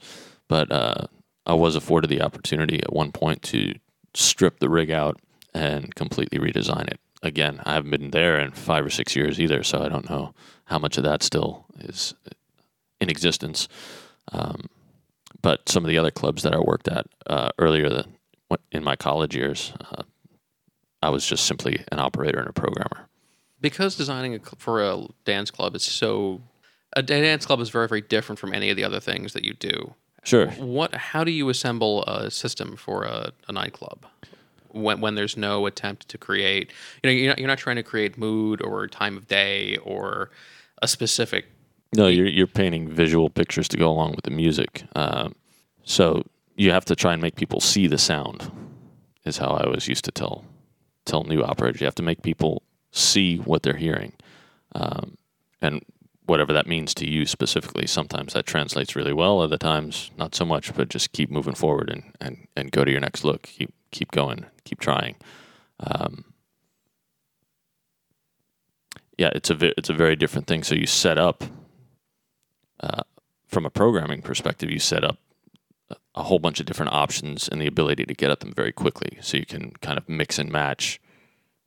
[0.47, 1.07] but uh,
[1.45, 3.73] I was afforded the opportunity at one point to
[4.13, 5.19] strip the rig out
[5.53, 6.99] and completely redesign it.
[7.23, 10.33] Again, I haven't been there in five or six years either, so I don't know
[10.65, 12.13] how much of that still is
[12.99, 13.67] in existence.
[14.31, 14.67] Um,
[15.47, 18.05] but some of the other clubs that I worked at uh, earlier the,
[18.73, 20.03] in my college years, uh,
[21.01, 23.07] I was just simply an operator and a programmer.
[23.61, 26.41] Because designing a, for a dance club is so
[26.97, 29.53] a dance club is very very different from any of the other things that you
[29.53, 29.93] do.
[30.25, 30.47] Sure.
[30.57, 30.93] What?
[30.93, 34.05] How do you assemble a system for a, a nightclub
[34.71, 36.73] when when there's no attempt to create?
[37.01, 40.29] You know, you're not, you're not trying to create mood or time of day or
[40.81, 41.45] a specific.
[41.97, 44.83] No, you're you're painting visual pictures to go along with the music.
[44.95, 45.33] Um,
[45.83, 46.23] so
[46.55, 48.51] you have to try and make people see the sound.
[49.25, 50.45] Is how I always used to tell
[51.05, 51.81] tell new operators.
[51.81, 54.13] You have to make people see what they're hearing,
[54.75, 55.17] um,
[55.59, 55.83] and
[56.27, 57.87] whatever that means to you specifically.
[57.87, 59.41] Sometimes that translates really well.
[59.41, 60.75] Other times not so much.
[60.75, 63.41] But just keep moving forward and and, and go to your next look.
[63.41, 64.45] Keep keep going.
[64.65, 65.15] Keep trying.
[65.79, 66.25] Um,
[69.17, 70.61] yeah, it's a it's a very different thing.
[70.61, 71.43] So you set up
[72.79, 73.03] uh,
[73.47, 75.17] from a programming perspective, you set up
[76.15, 79.17] a whole bunch of different options and the ability to get at them very quickly.
[79.21, 80.99] So you can kind of mix and match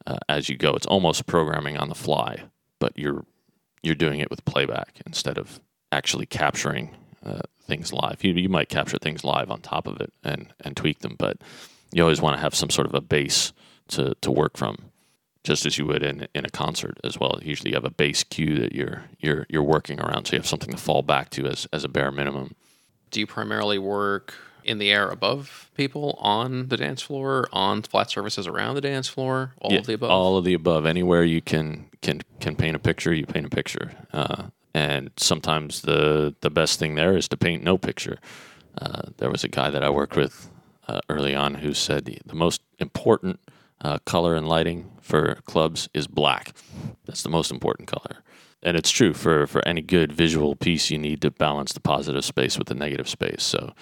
[0.07, 0.75] uh, as you go.
[0.75, 2.45] It's almost programming on the fly,
[2.79, 3.25] but you're
[3.83, 6.91] you're doing it with playback instead of actually capturing
[7.25, 8.23] uh, things live.
[8.23, 11.39] You you might capture things live on top of it and and tweak them, but
[11.93, 13.53] you always want to have some sort of a base
[13.89, 14.90] to to work from
[15.45, 17.39] just as you would in in a concert as well.
[17.43, 20.47] Usually, you have a base cue that you're you're you're working around, so you have
[20.47, 22.55] something to fall back to as as a bare minimum.
[23.11, 28.11] Do you primarily work in the air above people, on the dance floor, on flat
[28.11, 30.11] surfaces around the dance floor, all of the above?
[30.11, 30.87] All of the above.
[30.87, 33.93] Anywhere you can can can paint a picture, you paint a picture.
[34.13, 38.19] Uh, and sometimes the the best thing there is to paint no picture.
[38.81, 40.51] Uh, there was a guy that I worked with
[40.87, 43.41] uh, early on who said the most important
[43.83, 46.55] uh, color and lighting for clubs is black.
[47.07, 48.23] That's the most important color.
[48.63, 52.25] And it's true for, for any good visual piece, you need to balance the positive
[52.25, 53.43] space with the negative space.
[53.43, 53.73] So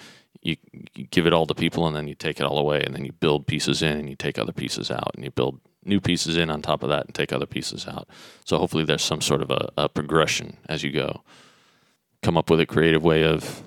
[0.41, 0.55] you,
[0.95, 3.03] you give it all to people and then you take it all away and then
[3.03, 6.37] you build pieces in and you take other pieces out and you build new pieces
[6.37, 8.07] in on top of that and take other pieces out.
[8.45, 11.23] So hopefully there's some sort of a, a progression as you go.
[12.21, 13.63] Come up with a creative way of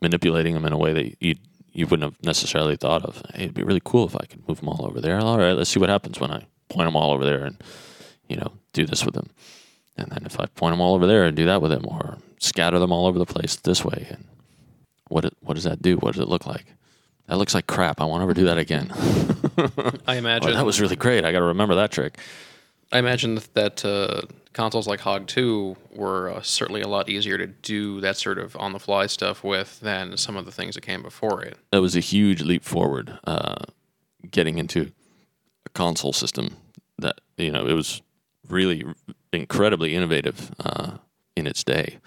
[0.00, 1.34] manipulating them in a way that you
[1.72, 3.22] you wouldn't have necessarily thought of.
[3.34, 5.18] Hey, it'd be really cool if I could move them all over there.
[5.18, 7.62] All right, let's see what happens when I point them all over there and
[8.28, 9.30] you know do this with them.
[9.96, 12.18] And then if I point them all over there and do that with them, or
[12.38, 14.24] scatter them all over the place this way, and
[15.08, 15.96] what it, what does that do?
[15.96, 16.66] What does it look like?
[17.26, 18.00] That looks like crap.
[18.00, 18.90] I won't ever do that again.
[20.06, 21.24] I imagine oh, that was really great.
[21.24, 22.18] I got to remember that trick.
[22.90, 24.22] I imagine that uh,
[24.52, 28.56] consoles like Hog 2 were uh, certainly a lot easier to do that sort of
[28.56, 31.58] on the fly stuff with than some of the things that came before it.
[31.70, 33.18] That was a huge leap forward.
[33.24, 33.56] Uh,
[34.30, 34.90] getting into
[35.66, 36.56] a console system
[36.98, 38.02] that you know it was
[38.48, 38.84] really
[39.32, 40.92] incredibly innovative uh,
[41.36, 41.98] in its day.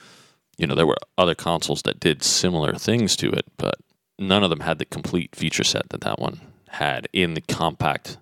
[0.57, 3.75] You know, there were other consoles that did similar things to it, but
[4.19, 8.17] none of them had the complete feature set that that one had in the compact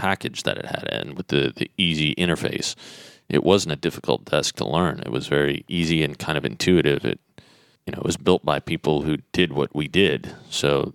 [0.00, 2.74] package that it had and with the, the easy interface.
[3.28, 5.00] It wasn't a difficult desk to learn.
[5.00, 7.04] It was very easy and kind of intuitive.
[7.04, 7.20] It
[7.86, 10.34] you know, it was built by people who did what we did.
[10.48, 10.94] So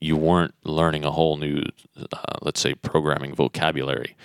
[0.00, 1.64] you weren't learning a whole new,
[1.96, 4.16] uh, let's say, programming vocabulary.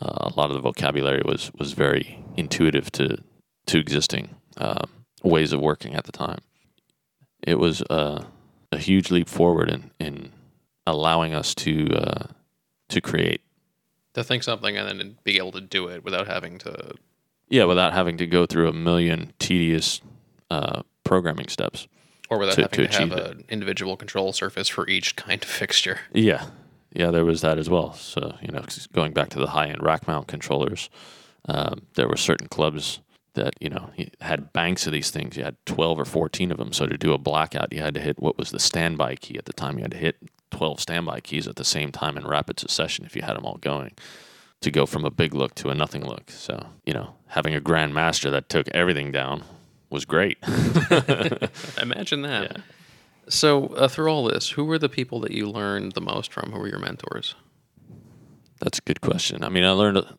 [0.00, 3.18] Uh, a lot of the vocabulary was was very intuitive to
[3.66, 4.88] to existing um,
[5.22, 6.38] ways of working at the time.
[7.42, 8.24] It was uh,
[8.70, 10.32] a huge leap forward in in
[10.86, 12.26] allowing us to uh,
[12.88, 13.42] to create.
[14.14, 16.94] To think something and then be able to do it without having to.
[17.48, 20.00] Yeah, without having to go through a million tedious
[20.50, 21.88] uh, programming steps.
[22.30, 25.48] Or without To- having to to, have an individual control surface for each kind of
[25.60, 26.00] fixture.
[26.12, 26.46] Yeah,
[26.94, 27.92] yeah, there was that as well.
[27.94, 30.90] So you know going back to the high end rack mount controllers,
[31.46, 33.00] um, there were certain clubs
[33.34, 33.90] that you know
[34.20, 35.36] had banks of these things.
[35.36, 36.72] You had twelve or fourteen of them.
[36.72, 39.46] So to do a blackout, you had to hit what was the standby key at
[39.46, 39.78] the time.
[39.78, 40.16] You had to hit
[40.52, 43.58] twelve standby keys at the same time in rapid succession if you had them all
[43.60, 43.92] going.
[44.60, 46.30] To go from a big look to a nothing look.
[46.30, 49.42] So you know, having a grandmaster that took everything down
[49.90, 50.38] was great.
[51.82, 52.52] Imagine that.
[52.52, 52.62] Yeah.
[53.28, 56.50] So, uh, through all this, who were the people that you learned the most from?
[56.50, 57.34] Who were your mentors?
[58.60, 59.44] That's a good question.
[59.44, 60.16] I mean, I learned a,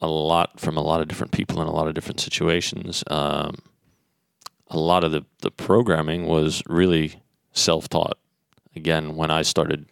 [0.00, 3.04] a lot from a lot of different people in a lot of different situations.
[3.08, 3.56] Um,
[4.68, 7.20] a lot of the, the programming was really
[7.52, 8.18] self taught.
[8.76, 9.86] Again, when I started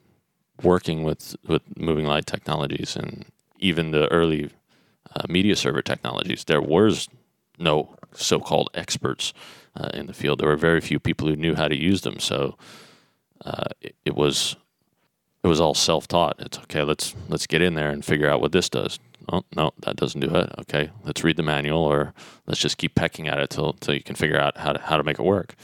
[0.63, 3.25] working with, with moving light technologies and
[3.59, 4.51] even the early
[5.15, 7.09] uh, media server technologies, there was
[7.59, 9.33] no so called experts
[9.77, 10.41] uh, in the field.
[10.41, 12.19] There were very few people who knew how to use them.
[12.19, 12.57] So
[13.45, 14.57] uh, it, it was
[15.43, 16.37] it was all self taught.
[16.39, 16.83] It's okay.
[16.83, 18.99] Let's let's get in there and figure out what this does.
[19.31, 20.53] Oh no, that doesn't do it.
[20.61, 22.15] Okay, let's read the manual, or
[22.47, 24.97] let's just keep pecking at it till till you can figure out how to how
[24.97, 25.55] to make it work.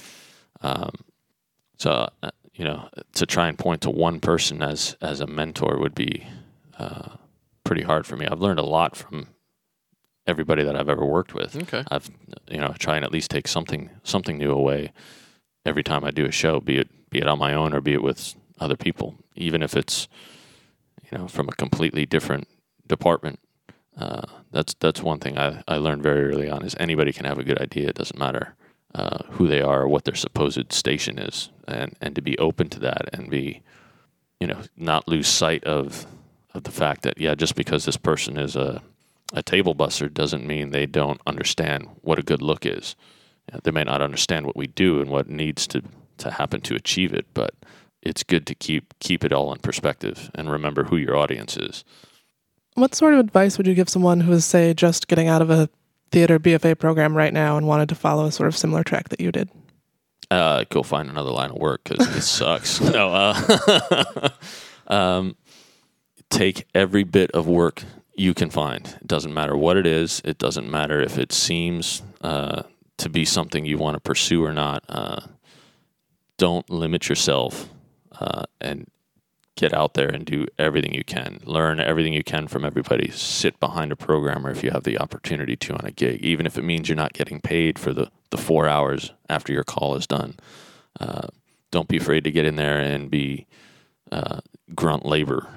[0.60, 0.92] Um,
[1.78, 5.78] so uh, you know, to try and point to one person as as a mentor
[5.78, 6.26] would be
[6.78, 7.16] uh,
[7.64, 8.26] pretty hard for me.
[8.26, 9.28] I've learned a lot from
[10.26, 11.56] everybody that I've ever worked with.
[11.56, 11.84] Okay.
[11.90, 12.10] I've
[12.50, 14.92] you know try and at least take something something new away
[15.64, 17.94] every time I do a show, be it be it on my own or be
[17.94, 20.08] it with other people, even if it's
[21.10, 22.48] you know from a completely different
[22.86, 23.38] department.
[23.96, 27.38] Uh, that's that's one thing I, I learned very early on is anybody can have
[27.38, 27.88] a good idea.
[27.88, 28.54] It doesn't matter
[28.94, 32.68] uh, who they are or what their supposed station is, and and to be open
[32.68, 33.62] to that and be
[34.40, 36.06] you know not lose sight of
[36.54, 38.82] of the fact that yeah just because this person is a
[39.32, 42.96] a table buster doesn't mean they don't understand what a good look is.
[43.48, 45.82] You know, they may not understand what we do and what needs to,
[46.18, 47.54] to happen to achieve it, but
[48.02, 51.84] it's good to keep keep it all in perspective and remember who your audience is.
[52.74, 55.50] What sort of advice would you give someone who is, say, just getting out of
[55.50, 55.68] a
[56.10, 59.20] theater BFA program right now and wanted to follow a sort of similar track that
[59.20, 59.50] you did?
[60.30, 62.80] Uh, go find another line of work because it sucks.
[62.92, 64.28] No, uh,
[64.86, 65.36] um,
[66.30, 67.82] take every bit of work
[68.14, 68.86] you can find.
[68.86, 70.20] It doesn't matter what it is.
[70.24, 72.62] It doesn't matter if it seems uh,
[72.98, 74.84] to be something you want to pursue or not.
[74.88, 75.20] Uh,
[76.36, 77.68] don't limit yourself
[78.20, 78.86] uh, and
[79.56, 81.40] get out there and do everything you can.
[81.44, 83.10] Learn everything you can from everybody.
[83.10, 86.56] Sit behind a programmer if you have the opportunity to on a gig, even if
[86.56, 90.06] it means you're not getting paid for the, the four hours after your call is
[90.06, 90.36] done.
[90.98, 91.28] Uh,
[91.70, 93.46] don't be afraid to get in there and be
[94.10, 94.40] uh,
[94.74, 95.48] grunt labor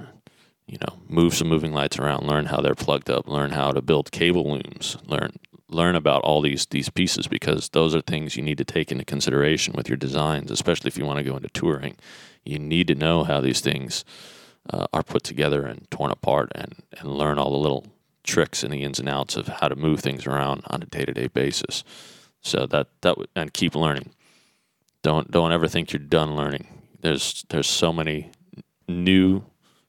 [0.65, 3.81] you know, move some moving lights around, learn how they're plugged up, learn how to
[3.81, 5.33] build cable looms, learn
[5.69, 9.03] learn about all these these pieces because those are things you need to take into
[9.03, 11.95] consideration with your designs, especially if you want to go into touring.
[12.43, 14.05] You need to know how these things
[14.69, 17.85] uh, are put together and torn apart, and and learn all the little
[18.23, 21.05] tricks and the ins and outs of how to move things around on a day
[21.05, 21.83] to day basis.
[22.43, 24.11] So that that and keep learning.
[25.01, 26.67] Don't don't ever think you're done learning.
[27.01, 28.31] There's there's so many
[28.87, 29.43] new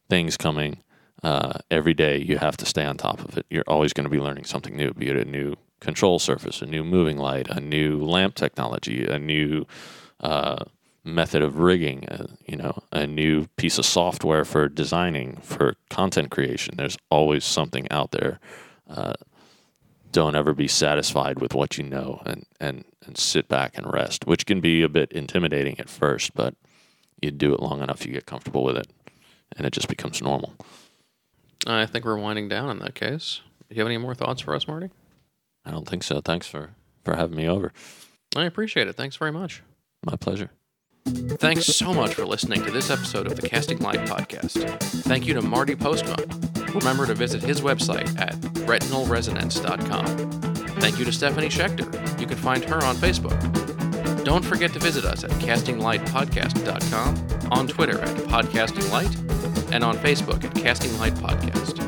[0.09, 0.83] things coming
[1.23, 2.19] uh, every day.
[2.19, 3.47] You have to stay on top of it.
[3.51, 6.67] You're always going to be learning something new, be it a new control surface, a
[6.67, 9.67] new moving light, a new lamp technology, a new
[10.21, 10.65] uh,
[11.05, 16.31] method of rigging, uh, you know, a new piece of software for designing, for content
[16.31, 16.77] creation.
[16.77, 18.41] There's always something out there.
[18.89, 19.15] Uh,
[20.15, 24.27] don't ever be satisfied with what you know and, and, and sit back and rest,
[24.29, 26.55] which can be a bit intimidating at first, but
[27.21, 28.87] you do it long enough, you get comfortable with it
[29.57, 30.55] and it just becomes normal.
[31.67, 33.41] I think we're winding down in that case.
[33.69, 34.91] Do you have any more thoughts for us, Marty?
[35.65, 36.21] I don't think so.
[36.21, 36.71] Thanks for,
[37.05, 37.73] for having me over.
[38.37, 38.95] I appreciate it.
[38.95, 39.63] Thanks very much.
[40.07, 40.51] My pleasure.
[41.07, 44.79] Thanks so much for listening to this episode of the Casting Light Podcast.
[45.03, 46.64] Thank you to Marty Postma.
[46.75, 48.35] Remember to visit his website at
[48.67, 50.07] retinalresonance.com.
[50.81, 52.21] Thank you to Stephanie Schechter.
[52.21, 53.39] You can find her on Facebook.
[54.25, 60.55] Don't forget to visit us at castinglightpodcast.com, on Twitter at podcastinglight, and on Facebook at
[60.55, 61.83] Casting Light Podcast.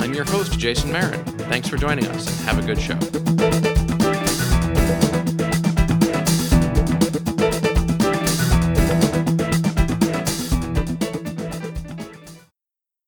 [0.00, 1.22] I'm your host, Jason Marin.
[1.24, 2.98] Thanks for joining us, and have a good show.